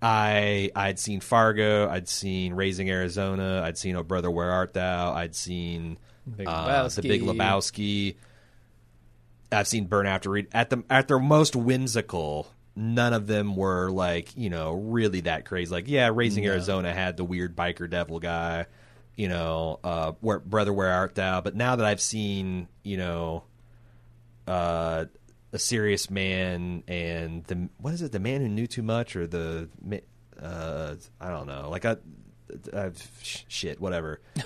I 0.00 0.70
I'd 0.74 0.98
seen 0.98 1.20
Fargo, 1.20 1.88
I'd 1.88 2.08
seen 2.08 2.54
Raising 2.54 2.90
Arizona, 2.90 3.62
I'd 3.64 3.78
seen 3.78 3.96
Oh 3.96 4.02
Brother 4.02 4.30
Where 4.30 4.50
Art 4.50 4.74
Thou, 4.74 5.12
I'd 5.12 5.34
seen 5.34 5.98
Big 6.36 6.46
uh, 6.48 6.88
the 6.88 7.02
Big 7.02 7.22
Lebowski. 7.22 7.36
Lebowski. 7.36 8.16
I've 9.52 9.68
seen 9.68 9.86
Burn 9.86 10.06
After 10.06 10.30
Read 10.30 10.48
at 10.52 10.70
the 10.70 10.82
at 10.88 11.08
their 11.08 11.18
most 11.18 11.54
whimsical. 11.54 12.50
None 12.74 13.12
of 13.12 13.26
them 13.26 13.54
were 13.54 13.90
like 13.90 14.36
you 14.36 14.50
know 14.50 14.72
really 14.72 15.20
that 15.22 15.44
crazy. 15.44 15.70
Like 15.70 15.88
yeah, 15.88 16.10
Raising 16.12 16.46
Arizona 16.46 16.92
had 16.92 17.16
the 17.16 17.24
weird 17.24 17.54
biker 17.54 17.88
devil 17.88 18.18
guy, 18.18 18.66
you 19.14 19.28
know, 19.28 19.78
uh, 19.84 20.12
where, 20.20 20.38
Brother 20.38 20.72
Where 20.72 20.90
Art 20.90 21.14
Thou. 21.14 21.42
But 21.42 21.54
now 21.54 21.76
that 21.76 21.84
I've 21.84 22.00
seen 22.00 22.68
you 22.82 22.96
know 22.96 23.44
uh, 24.46 25.06
a 25.52 25.58
serious 25.58 26.10
man 26.10 26.82
and 26.88 27.44
the 27.44 27.68
what 27.78 27.94
is 27.94 28.02
it? 28.02 28.12
The 28.12 28.20
man 28.20 28.40
who 28.40 28.48
knew 28.48 28.66
too 28.66 28.82
much, 28.82 29.16
or 29.16 29.26
the 29.26 29.68
uh, 30.40 30.94
I 31.20 31.28
don't 31.30 31.46
know. 31.46 31.68
Like 31.70 31.84
I, 31.84 31.96
I 32.74 32.90
sh- 33.22 33.44
shit, 33.48 33.80
whatever. 33.80 34.20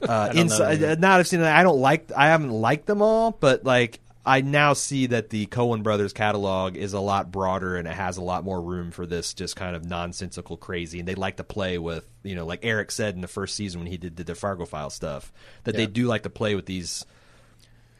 Uh, 0.00 0.30
know 0.32 0.40
inside, 0.42 0.74
either. 0.74 0.96
now 0.96 1.16
I've 1.16 1.26
seen 1.26 1.42
I 1.42 1.64
don't 1.64 1.80
like. 1.80 2.12
I 2.16 2.28
haven't 2.28 2.52
liked 2.52 2.86
them 2.86 3.02
all, 3.02 3.32
but 3.32 3.64
like 3.64 3.98
I 4.24 4.40
now 4.40 4.74
see 4.74 5.06
that 5.06 5.30
the 5.30 5.46
Coen 5.46 5.82
Brothers 5.82 6.12
catalog 6.12 6.76
is 6.76 6.92
a 6.92 7.00
lot 7.00 7.32
broader 7.32 7.76
and 7.76 7.88
it 7.88 7.94
has 7.94 8.16
a 8.16 8.22
lot 8.22 8.44
more 8.44 8.60
room 8.60 8.92
for 8.92 9.06
this 9.06 9.34
just 9.34 9.56
kind 9.56 9.74
of 9.74 9.84
nonsensical 9.84 10.56
crazy. 10.56 11.00
And 11.00 11.08
they 11.08 11.16
like 11.16 11.38
to 11.38 11.44
play 11.44 11.78
with, 11.78 12.06
you 12.22 12.36
know, 12.36 12.46
like 12.46 12.60
Eric 12.62 12.92
said 12.92 13.16
in 13.16 13.20
the 13.20 13.28
first 13.28 13.56
season 13.56 13.80
when 13.80 13.88
he 13.88 13.96
did 13.96 14.16
the 14.16 14.34
Fargo 14.36 14.64
File 14.64 14.90
stuff, 14.90 15.32
that 15.64 15.74
they 15.74 15.86
do 15.86 16.06
like 16.06 16.22
to 16.22 16.30
play 16.30 16.54
with 16.54 16.66
these 16.66 17.04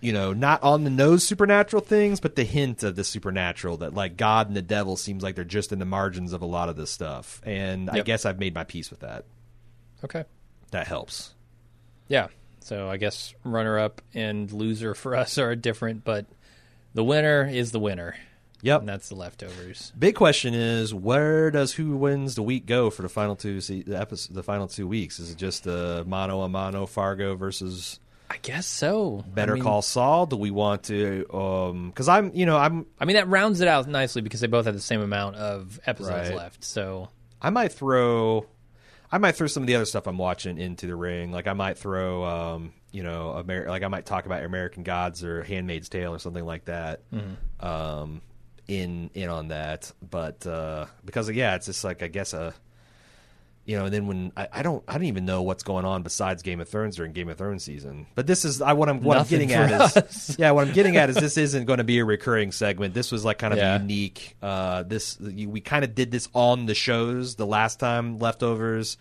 you 0.03 0.13
know, 0.13 0.33
not 0.33 0.63
on 0.63 0.85
the 0.85 0.91
nose 0.91 1.27
supernatural 1.27 1.81
things, 1.83 2.21
but 2.21 2.37
the 2.37 2.45
hint 2.45 2.83
of 2.83 2.97
the 2.97 3.05
supernatural 3.05 3.79
that 3.79 3.95
like 3.95 4.17
God 4.19 4.49
and 4.49 4.57
the 4.57 4.61
devil 4.63 4.97
seems 4.97 5.23
like 5.23 5.35
they're 5.37 5.45
just 5.45 5.73
in 5.73 5.79
the 5.79 5.85
margins 5.87 6.33
of 6.33 6.43
a 6.43 6.47
lot 6.47 6.69
of 6.69 6.77
this 6.77 6.91
stuff. 6.91 7.41
And 7.45 7.89
I 7.89 8.01
guess 8.03 8.27
I've 8.27 8.39
made 8.39 8.55
my 8.55 8.65
peace 8.65 8.91
with 8.91 9.01
that. 9.01 9.25
Okay. 10.05 10.25
That 10.73 10.87
helps. 10.87 11.33
Yeah. 12.09 12.29
So 12.61 12.89
I 12.89 12.97
guess 12.97 13.35
runner 13.45 13.79
up 13.79 14.03
and 14.13 14.51
loser 14.53 14.95
for 14.95 15.15
us 15.23 15.39
are 15.39 15.55
different, 15.57 16.05
but 16.05 16.27
the 16.95 17.05
winner 17.05 17.49
is 17.49 17.71
the 17.73 17.81
winner, 17.81 18.15
Yep. 18.61 18.81
and 18.81 18.89
that's 18.89 19.09
the 19.09 19.15
leftovers. 19.17 19.93
Big 19.99 20.15
question 20.15 20.53
is 20.55 20.93
where 20.95 21.51
does 21.51 21.73
who 21.73 21.97
wins 21.97 22.35
the 22.35 22.43
week 22.43 22.67
go 22.67 22.91
for 22.91 23.03
the 23.03 23.09
final 23.09 23.35
two 23.35 23.61
se- 23.61 23.83
the 23.85 23.99
episode, 23.99 24.35
the 24.35 24.43
final 24.43 24.69
two 24.69 24.87
weeks? 24.87 25.19
Is 25.19 25.31
it 25.31 25.39
just 25.39 25.67
a 25.67 26.05
mano 26.07 26.43
a 26.43 26.49
mano 26.49 26.87
Fargo 26.87 27.35
versus 27.35 27.99
I 28.33 28.39
guess 28.41 28.67
so. 28.67 29.25
Better 29.29 29.53
I 29.53 29.55
mean, 29.57 29.63
Call 29.65 29.83
Saul? 29.83 30.25
Do 30.27 30.37
we 30.37 30.51
want 30.51 30.85
to? 30.85 31.27
um 31.33 31.91
Because 31.91 32.09
I'm, 32.09 32.33
you 32.35 32.47
know, 32.47 32.57
I'm 32.57 32.87
I 32.99 33.05
mean, 33.05 33.17
that 33.17 33.29
rounds 33.29 33.61
it 33.61 33.69
out 33.69 33.87
nicely 33.89 34.23
because 34.23 34.41
they 34.41 34.47
both 34.47 34.65
have 34.65 34.75
the 34.75 34.81
same 34.81 35.03
amount 35.03 35.37
of 35.37 35.79
episodes 35.87 36.29
Right. 36.31 36.37
left. 36.37 36.65
So 36.65 37.09
I 37.41 37.51
might 37.51 37.73
throw 37.73 38.47
I 39.11 39.19
might 39.19 39.37
throw 39.37 39.47
some 39.49 39.63
of 39.63 39.67
the 39.67 39.75
other 39.77 39.85
stuff 39.85 40.07
I'm 40.07 40.17
watching 40.17 40.57
into 40.59 40.87
the 40.87 40.97
ring. 40.97 41.31
Like 41.33 41.47
I 41.47 41.53
might 41.53 41.77
throw 41.77 42.25
um 42.25 42.73
you 42.91 43.03
know, 43.03 43.39
Amer- 43.39 43.69
like 43.69 43.83
I 43.83 43.89
might 43.89 44.07
talk 44.07 44.27
about 44.27 44.43
American 44.45 44.83
Gods 44.83 45.25
or 45.25 45.43
Handmaid's 45.43 45.89
Tale 45.89 46.15
or 46.15 46.19
something 46.19 46.45
like 46.45 46.67
that. 46.67 47.01
Um, 47.61 48.23
in 48.69 49.11
in 49.15 49.29
on 49.29 49.49
that, 49.49 49.91
but 50.09 50.47
uh, 50.47 50.87
because 51.05 51.29
yeah, 51.31 51.55
it's 51.57 51.67
just 51.67 51.85
like 51.85 52.03
I 52.03 52.09
guess 52.09 52.33
a 52.33 52.55
you 53.65 53.79
know, 53.79 53.85
and 53.85 53.95
then 53.95 54.07
when 54.09 54.33
I, 54.37 54.49
I 54.53 54.63
don't 54.63 54.83
I 54.89 54.95
don't 54.95 55.05
even 55.05 55.25
know 55.25 55.43
what's 55.43 55.63
going 55.63 55.85
on 55.85 56.03
besides 56.03 56.43
Game 56.43 56.61
of 56.61 56.69
Thrones 56.69 56.97
during 56.97 57.13
Game 57.13 57.29
of 57.29 57.39
Thrones 57.39 57.63
season. 57.63 58.07
But 58.17 58.27
this 58.27 58.45
is 58.45 58.61
I 58.61 58.73
what 58.73 58.89
I'm 58.89 59.03
what 59.03 59.15
Nothing 59.19 59.43
I'm 59.43 59.49
getting 59.49 59.73
at 59.75 59.81
us. 59.81 59.97
is 60.31 60.37
yeah, 60.39 60.51
what 60.51 60.67
I'm 60.67 60.73
getting 60.73 60.97
at 60.97 61.11
is 61.11 61.17
this 61.17 61.37
isn't 61.37 61.67
going 61.67 61.79
to 61.79 61.85
be 61.85 61.99
a 62.01 62.05
recurring 62.05 62.51
segment. 62.53 62.93
This 62.95 63.13
was 63.13 63.25
like 63.25 63.39
kind 63.39 63.53
of 63.53 63.59
Yeah. 63.59 63.79
unique. 63.79 64.37
Uh, 64.43 64.83
this 64.83 65.19
we 65.21 65.61
kind 65.61 65.85
of 65.85 65.95
did 65.95 66.11
this 66.11 66.29
on 66.35 66.67
the 66.67 66.75
shows 66.75 67.37
the 67.37 67.47
last 67.47 67.79
time 67.79 68.19
leftovers. 68.19 68.97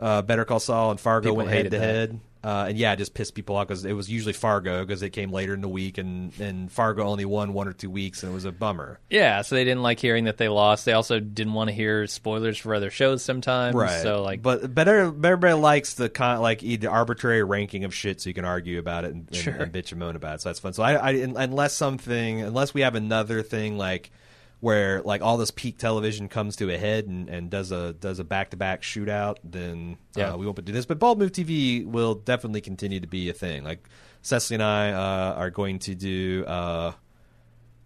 Uh, 0.00 0.22
Better 0.22 0.44
Call 0.44 0.60
Saul 0.60 0.92
and 0.92 1.00
Fargo 1.00 1.24
People 1.30 1.36
went 1.38 1.48
head 1.50 1.70
to 1.72 1.78
head. 1.78 2.20
Uh, 2.48 2.64
and 2.68 2.78
yeah, 2.78 2.94
it 2.94 2.96
just 2.96 3.12
pissed 3.12 3.34
people 3.34 3.56
off 3.56 3.68
because 3.68 3.84
it 3.84 3.92
was 3.92 4.10
usually 4.10 4.32
Fargo 4.32 4.82
because 4.82 5.02
it 5.02 5.10
came 5.10 5.30
later 5.30 5.52
in 5.52 5.60
the 5.60 5.68
week, 5.68 5.98
and, 5.98 6.32
and 6.40 6.72
Fargo 6.72 7.02
only 7.02 7.26
won 7.26 7.52
one 7.52 7.68
or 7.68 7.74
two 7.74 7.90
weeks, 7.90 8.22
and 8.22 8.32
it 8.32 8.34
was 8.34 8.46
a 8.46 8.52
bummer. 8.52 8.98
Yeah, 9.10 9.42
so 9.42 9.54
they 9.54 9.64
didn't 9.64 9.82
like 9.82 10.00
hearing 10.00 10.24
that 10.24 10.38
they 10.38 10.48
lost. 10.48 10.86
They 10.86 10.94
also 10.94 11.20
didn't 11.20 11.52
want 11.52 11.68
to 11.68 11.74
hear 11.74 12.06
spoilers 12.06 12.56
for 12.56 12.74
other 12.74 12.88
shows 12.90 13.22
sometimes. 13.22 13.74
Right. 13.74 14.00
So 14.00 14.22
like, 14.22 14.40
but 14.40 14.74
better, 14.74 15.00
everybody 15.08 15.52
likes 15.52 15.92
the 15.92 16.08
con, 16.08 16.40
like 16.40 16.60
the 16.60 16.86
arbitrary 16.86 17.42
ranking 17.42 17.84
of 17.84 17.94
shit, 17.94 18.22
so 18.22 18.30
you 18.30 18.34
can 18.34 18.46
argue 18.46 18.78
about 18.78 19.04
it 19.04 19.12
and, 19.12 19.26
and, 19.28 19.36
Sure. 19.36 19.52
and 19.52 19.70
bitch 19.70 19.90
and 19.90 20.00
moan 20.00 20.16
about 20.16 20.36
it. 20.36 20.40
So 20.40 20.48
that's 20.48 20.58
fun. 20.58 20.72
So 20.72 20.82
I, 20.82 20.94
I, 20.94 21.10
unless 21.10 21.74
something, 21.74 22.40
unless 22.40 22.72
we 22.72 22.80
have 22.80 22.94
another 22.94 23.42
thing 23.42 23.76
like 23.76 24.10
where 24.60 25.00
like 25.02 25.22
all 25.22 25.36
this 25.36 25.50
peak 25.52 25.78
television 25.78 26.28
comes 26.28 26.56
to 26.56 26.68
a 26.72 26.76
head 26.76 27.06
and, 27.06 27.28
and 27.28 27.48
does 27.50 27.70
a 27.70 27.92
does 27.92 28.18
a 28.18 28.24
back 28.24 28.50
to 28.50 28.56
back 28.56 28.82
shootout, 28.82 29.36
then 29.44 29.98
Yeah. 30.16 30.32
uh, 30.32 30.36
we 30.36 30.44
won't 30.46 30.62
do 30.64 30.72
this. 30.72 30.86
But 30.86 30.98
Bald 30.98 31.18
Move 31.18 31.32
TV 31.32 31.86
will 31.86 32.14
definitely 32.16 32.60
continue 32.60 33.00
to 33.00 33.06
be 33.06 33.28
a 33.30 33.32
thing. 33.32 33.62
Like 33.64 33.88
Cecily 34.22 34.56
and 34.56 34.62
I 34.64 34.90
uh, 34.92 35.34
are 35.34 35.50
going 35.50 35.78
to 35.80 35.94
do. 35.94 36.44
Uh, 36.46 36.92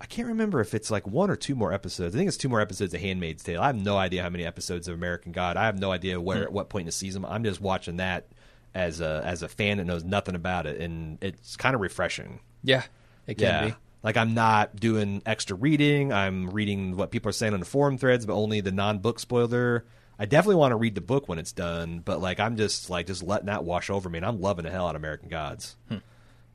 I 0.00 0.06
can't 0.06 0.28
remember 0.28 0.60
if 0.60 0.74
it's 0.74 0.90
like 0.90 1.06
one 1.06 1.30
or 1.30 1.36
two 1.36 1.54
more 1.54 1.72
episodes. 1.72 2.14
I 2.14 2.18
think 2.18 2.26
it's 2.26 2.36
two 2.36 2.48
more 2.48 2.60
episodes 2.60 2.92
of 2.94 3.00
Handmaid's 3.00 3.44
Tale. 3.44 3.60
I 3.60 3.66
have 3.68 3.76
no 3.76 3.96
idea 3.96 4.22
how 4.22 4.30
many 4.30 4.44
episodes 4.44 4.88
of 4.88 4.94
American 4.94 5.30
God. 5.30 5.56
I 5.56 5.66
have 5.66 5.78
no 5.78 5.92
idea 5.92 6.20
where 6.20 6.42
at 6.42 6.52
what 6.52 6.70
point 6.70 6.82
in 6.82 6.86
the 6.86 6.92
season. 6.92 7.24
I'm 7.24 7.44
just 7.44 7.60
watching 7.60 7.98
that 7.98 8.26
as 8.74 9.00
a 9.02 9.20
as 9.24 9.42
a 9.42 9.48
fan 9.48 9.76
that 9.76 9.84
knows 9.84 10.02
nothing 10.02 10.34
about 10.34 10.66
it, 10.66 10.80
and 10.80 11.18
it's 11.20 11.56
kind 11.56 11.74
of 11.74 11.80
refreshing. 11.82 12.40
yeah, 12.64 12.82
it 13.26 13.34
can 13.36 13.46
yeah. 13.46 13.66
be. 13.66 13.74
Like 14.02 14.16
I'm 14.16 14.34
not 14.34 14.76
doing 14.76 15.22
extra 15.24 15.56
reading. 15.56 16.12
I'm 16.12 16.50
reading 16.50 16.96
what 16.96 17.10
people 17.10 17.28
are 17.28 17.32
saying 17.32 17.54
on 17.54 17.60
the 17.60 17.66
forum 17.66 17.98
threads, 17.98 18.26
but 18.26 18.34
only 18.34 18.60
the 18.60 18.72
non-book 18.72 19.20
spoiler. 19.20 19.84
I 20.18 20.26
definitely 20.26 20.56
want 20.56 20.72
to 20.72 20.76
read 20.76 20.94
the 20.94 21.00
book 21.00 21.28
when 21.28 21.38
it's 21.38 21.52
done, 21.52 22.00
but 22.04 22.20
like 22.20 22.40
I'm 22.40 22.56
just 22.56 22.90
like 22.90 23.06
just 23.06 23.22
letting 23.22 23.46
that 23.46 23.64
wash 23.64 23.90
over 23.90 24.08
me, 24.08 24.18
and 24.18 24.26
I'm 24.26 24.40
loving 24.40 24.64
the 24.64 24.70
hell 24.70 24.86
out 24.86 24.96
of 24.96 25.00
American 25.00 25.28
Gods. 25.28 25.76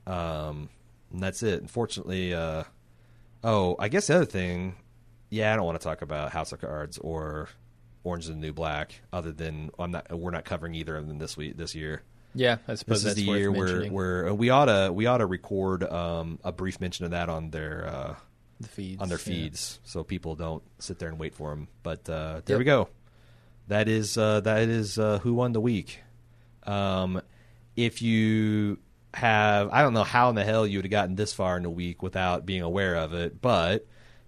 Um, 0.06 0.68
and 1.12 1.22
that's 1.22 1.42
it. 1.42 1.60
Unfortunately, 1.60 2.34
uh, 2.34 2.64
oh, 3.44 3.76
I 3.78 3.88
guess 3.88 4.06
the 4.06 4.16
other 4.16 4.24
thing, 4.24 4.76
yeah, 5.30 5.52
I 5.52 5.56
don't 5.56 5.66
want 5.66 5.80
to 5.80 5.84
talk 5.84 6.02
about 6.02 6.32
House 6.32 6.52
of 6.52 6.60
Cards 6.60 6.98
or 6.98 7.48
Orange 8.04 8.24
is 8.24 8.30
the 8.30 8.36
New 8.36 8.52
Black, 8.52 9.00
other 9.12 9.32
than 9.32 9.70
I'm 9.78 9.90
not. 9.90 10.10
We're 10.16 10.30
not 10.30 10.44
covering 10.44 10.74
either 10.74 10.96
of 10.96 11.08
them 11.08 11.18
this 11.18 11.36
week, 11.36 11.56
this 11.56 11.74
year 11.74 12.02
Yeah, 12.38 12.58
I 12.68 12.74
suppose 12.76 13.02
this 13.02 13.12
is 13.12 13.16
that's 13.16 13.26
the 13.26 13.38
year 13.38 13.50
where 13.50 13.84
where 13.86 14.28
uh, 14.28 14.32
we 14.32 14.50
ought 14.50 14.66
to 14.66 14.92
we 14.92 15.06
ought 15.06 15.18
to 15.18 15.26
record 15.26 15.82
um, 15.82 16.38
a 16.44 16.52
brief 16.52 16.80
mention 16.80 17.04
of 17.04 17.10
that 17.10 17.28
on 17.28 17.50
their 17.50 17.86
uh, 17.86 18.14
the 18.60 18.68
feeds 18.68 19.02
on 19.02 19.08
their 19.08 19.18
yeah. 19.18 19.24
feeds 19.24 19.80
so 19.84 20.04
people 20.04 20.36
don't 20.36 20.62
sit 20.78 20.98
there 20.98 21.08
and 21.08 21.18
wait 21.18 21.34
for 21.34 21.50
them. 21.50 21.68
But 21.82 22.08
uh, 22.08 22.42
there 22.44 22.54
Yep. 22.54 22.58
we 22.58 22.64
go. 22.64 22.88
That 23.68 23.88
is 23.88 24.16
uh, 24.16 24.40
that 24.40 24.68
is 24.68 24.98
uh, 24.98 25.18
who 25.18 25.34
won 25.34 25.52
the 25.52 25.60
week. 25.60 26.00
Um, 26.62 27.20
if 27.76 28.02
you 28.02 28.78
have, 29.14 29.70
I 29.72 29.82
don't 29.82 29.94
know 29.94 30.04
how 30.04 30.28
in 30.28 30.34
the 30.34 30.44
hell 30.44 30.66
you 30.66 30.78
would 30.78 30.84
have 30.84 30.90
gotten 30.90 31.16
this 31.16 31.32
far 31.32 31.56
in 31.56 31.62
the 31.62 31.70
week 31.70 32.02
without 32.02 32.46
being 32.46 32.62
aware 32.62 32.94
of 32.96 33.14
it, 33.14 33.40
but 33.40 33.86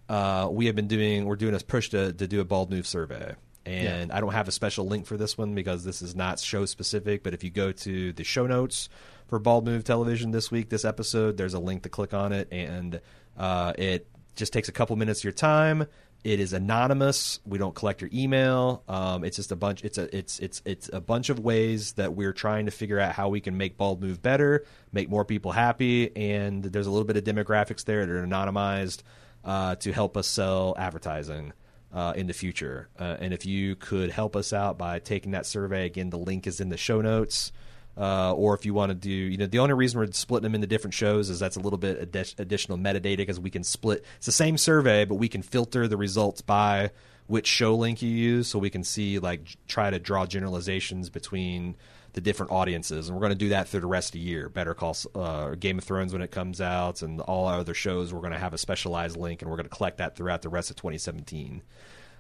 uh, 0.09 0.49
we 0.51 0.67
have 0.67 0.75
been 0.75 0.89
doing 0.89 1.25
we're 1.27 1.37
doing 1.37 1.55
a 1.55 1.59
push 1.59 1.91
to 1.91 2.13
to 2.13 2.27
do 2.27 2.41
a 2.41 2.45
bald 2.45 2.71
move 2.71 2.87
survey. 2.87 3.35
And 3.71 4.13
I 4.13 4.21
don't 4.21 4.33
have 4.33 4.49
a 4.49 4.53
special 4.53 4.87
link 4.87 5.07
for 5.07 5.17
this 5.17 5.39
one 5.39 5.55
because 5.55 5.85
this 5.85 6.03
is 6.03 6.15
not 6.15 6.39
show 6.39 6.65
specific. 6.67 7.23
But 7.23 7.35
if 7.35 7.45
you 7.45 7.51
go 7.51 7.73
to 7.73 8.13
the 8.13 8.25
show 8.25 8.47
notes 8.47 8.89
for 9.29 9.39
Bald 9.39 9.65
Move 9.65 9.85
Television 9.85 10.31
this 10.31 10.51
week, 10.51 10.69
this 10.69 10.85
episode, 10.85 11.37
there's 11.37 11.55
a 11.55 11.61
link 11.61 11.83
to 11.85 11.89
click 11.89 12.13
on 12.15 12.33
it, 12.33 12.49
and 12.51 13.01
uh, 13.37 13.73
it 13.79 14.07
just 14.37 14.53
takes 14.53 14.69
a 14.69 14.73
couple 14.73 14.97
minutes 14.97 15.21
of 15.21 15.25
your 15.25 15.33
time. 15.33 15.87
It 16.23 16.39
is 16.39 16.53
anonymous. 16.53 17.41
We 17.47 17.57
don't 17.57 17.75
collect 17.75 18.03
your 18.03 18.11
email. 18.13 18.83
Um, 18.89 19.25
it's 19.25 19.37
just 19.37 19.53
a 19.53 19.57
bunch. 19.57 19.85
It's 19.85 19.97
a 19.97 20.15
it's 20.15 20.39
it's 20.39 20.61
it's 20.67 20.91
a 20.93 21.01
bunch 21.01 21.31
of 21.31 21.39
ways 21.39 21.93
that 21.93 22.15
we're 22.15 22.35
trying 22.35 22.67
to 22.67 22.71
figure 22.71 22.99
out 22.99 23.15
how 23.15 23.31
we 23.31 23.41
can 23.41 23.57
make 23.57 23.79
Bald 23.79 24.03
Move 24.03 24.21
better, 24.21 24.67
make 24.93 25.09
more 25.09 25.25
people 25.25 25.53
happy, 25.53 26.15
and 26.15 26.63
there's 26.63 26.87
a 26.87 26.91
little 26.91 27.07
bit 27.07 27.17
of 27.17 27.25
demographics 27.25 27.85
there 27.85 28.05
that 28.05 28.13
are 28.13 28.27
anonymized 28.27 29.03
uh, 29.45 29.77
to 29.77 29.93
help 29.93 30.17
us 30.17 30.27
sell 30.27 30.75
advertising 30.77 31.55
uh, 31.93 32.13
in 32.17 32.27
the 32.27 32.33
future. 32.33 32.89
Uh, 32.99 33.17
and 33.21 33.35
if 33.35 33.47
you 33.47 33.77
could 33.77 34.11
help 34.11 34.37
us 34.37 34.53
out 34.53 34.79
by 34.79 34.99
taking 34.99 35.33
that 35.33 35.47
survey, 35.47 35.87
again, 35.87 36.11
the 36.11 36.19
link 36.19 36.47
is 36.47 36.61
in 36.61 36.69
the 36.69 36.77
show 36.77 37.01
notes. 37.01 37.53
Uh, 37.99 38.33
or 38.33 38.55
if 38.55 38.65
you 38.65 38.73
want 38.73 38.91
to 38.91 38.95
do, 38.95 39.11
you 39.11 39.37
know, 39.37 39.47
the 39.47 39.59
only 39.59 39.75
reason 39.75 39.99
we're 39.99 40.11
splitting 40.13 40.45
them 40.45 40.55
into 40.55 40.67
different 40.67 40.95
shows 40.95 41.29
is 41.29 41.39
that's 41.41 41.57
a 41.57 41.61
little 41.61 41.79
bit 41.79 42.11
addi- 42.11 42.39
additional 42.39 42.79
metadata 42.79 43.19
because 43.19 43.41
we 43.41 43.51
can 43.51 43.65
split. 43.65 44.05
It's 44.17 44.27
the 44.27 44.33
same 44.33 44.57
survey, 44.57 45.05
but 45.05 45.17
we 45.17 45.29
can 45.29 45.43
filter 45.43 45.89
the 45.89 45.97
results 45.97 46.41
by 46.41 46.93
which 47.31 47.47
show 47.47 47.77
link 47.77 48.03
you 48.03 48.11
use, 48.11 48.49
so 48.49 48.59
we 48.59 48.71
can 48.71 48.83
see 48.83 49.21
like 49.21 49.57
try 49.69 49.89
to 49.89 50.01
draw 50.01 50.27
generalizations 50.27 51.11
between 51.11 51.77
the 52.13 52.21
different 52.21 52.51
audiences, 52.51 53.09
and 53.09 53.17
we're 53.17 53.21
going 53.21 53.31
to 53.31 53.39
do 53.39 53.51
that 53.51 53.69
through 53.69 53.81
the 53.81 53.87
rest 53.87 54.09
of 54.09 54.13
the 54.15 54.19
year. 54.19 54.49
Better 54.49 54.75
Call 54.75 54.97
uh, 55.15 55.51
Game 55.55 55.79
of 55.79 55.85
Thrones 55.85 56.13
when 56.13 56.23
it 56.23 56.33
comes 56.33 56.61
out, 56.61 57.03
and 57.03 57.21
all 57.21 57.47
our 57.47 57.61
other 57.61 57.73
shows. 57.73 58.13
We're 58.13 58.21
going 58.21 58.33
to 58.33 58.39
have 58.39 58.53
a 58.53 58.59
specialized 58.59 59.17
link, 59.17 59.43
and 59.43 59.51
we're 59.51 59.57
going 59.57 59.69
to 59.69 59.75
collect 59.75 59.99
that 59.99 60.17
throughout 60.17 60.43
the 60.43 60.49
rest 60.49 60.71
of 60.71 60.77
2017. 60.77 61.63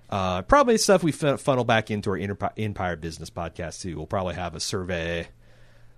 Uh, 0.08 0.42
probably 0.42 0.78
stuff 0.78 1.02
we 1.02 1.10
funnel 1.10 1.64
back 1.64 1.90
into 1.90 2.10
our 2.10 2.16
Empire, 2.16 2.52
Empire 2.56 2.94
Business 2.94 3.30
podcast 3.30 3.80
too. 3.80 3.96
We'll 3.96 4.06
probably 4.06 4.36
have 4.36 4.54
a 4.54 4.60
survey. 4.60 5.28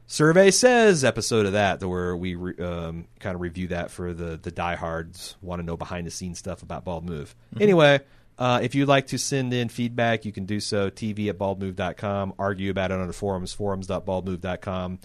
Survey 0.07 0.51
says 0.51 1.05
episode 1.05 1.44
of 1.44 1.53
that 1.53 1.83
where 1.85 2.16
we 2.16 2.35
re, 2.35 2.57
um, 2.59 3.09
kind 3.20 3.35
of 3.35 3.42
review 3.42 3.68
that 3.68 3.90
for 3.90 4.12
the 4.12 4.38
the 4.42 4.51
diehards 4.51 5.37
want 5.40 5.61
to 5.61 5.66
know 5.66 5.77
behind 5.77 6.07
the 6.07 6.11
scenes 6.11 6.38
stuff 6.38 6.62
about 6.62 6.85
Bald 6.85 7.05
Move. 7.05 7.35
Anyway, 7.61 8.01
uh, 8.42 8.59
if 8.62 8.74
you'd 8.74 8.88
like 8.88 9.07
to 9.09 9.18
send 9.18 9.52
in 9.55 9.68
feedback, 9.68 10.24
you 10.24 10.33
can 10.33 10.44
do 10.46 10.59
so. 10.59 10.90
TV 10.90 11.28
at 11.28 11.38
baldmove.com. 11.38 12.35
Argue 12.38 12.70
about 12.70 12.90
it 12.90 12.98
on 12.98 13.07
the 13.07 13.12
forums, 13.12 13.52
forums.baldmove.com. 13.52 14.98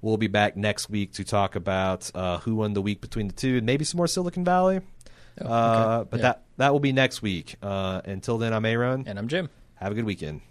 We'll 0.00 0.16
be 0.18 0.26
back 0.28 0.56
next 0.56 0.90
week 0.90 1.14
to 1.14 1.24
talk 1.24 1.56
about 1.56 2.10
uh, 2.14 2.38
who 2.38 2.56
won 2.56 2.74
the 2.74 2.82
week 2.82 3.00
between 3.00 3.26
the 3.28 3.32
two, 3.34 3.56
and 3.56 3.66
maybe 3.66 3.84
some 3.84 3.96
more 3.98 4.06
Silicon 4.06 4.44
Valley. 4.44 4.80
Oh, 5.40 5.46
Uh, 5.46 6.04
but 6.04 6.18
Yeah. 6.18 6.22
that 6.22 6.42
that 6.58 6.72
will 6.72 6.80
be 6.80 6.92
next 6.92 7.22
week. 7.22 7.56
Uh, 7.62 8.00
until 8.04 8.38
then, 8.38 8.52
I'm 8.52 8.64
Aaron. 8.64 9.04
And 9.08 9.18
I'm 9.18 9.26
Jim. 9.28 9.48
Have 9.76 9.90
a 9.92 9.94
good 9.94 10.04
weekend. 10.04 10.42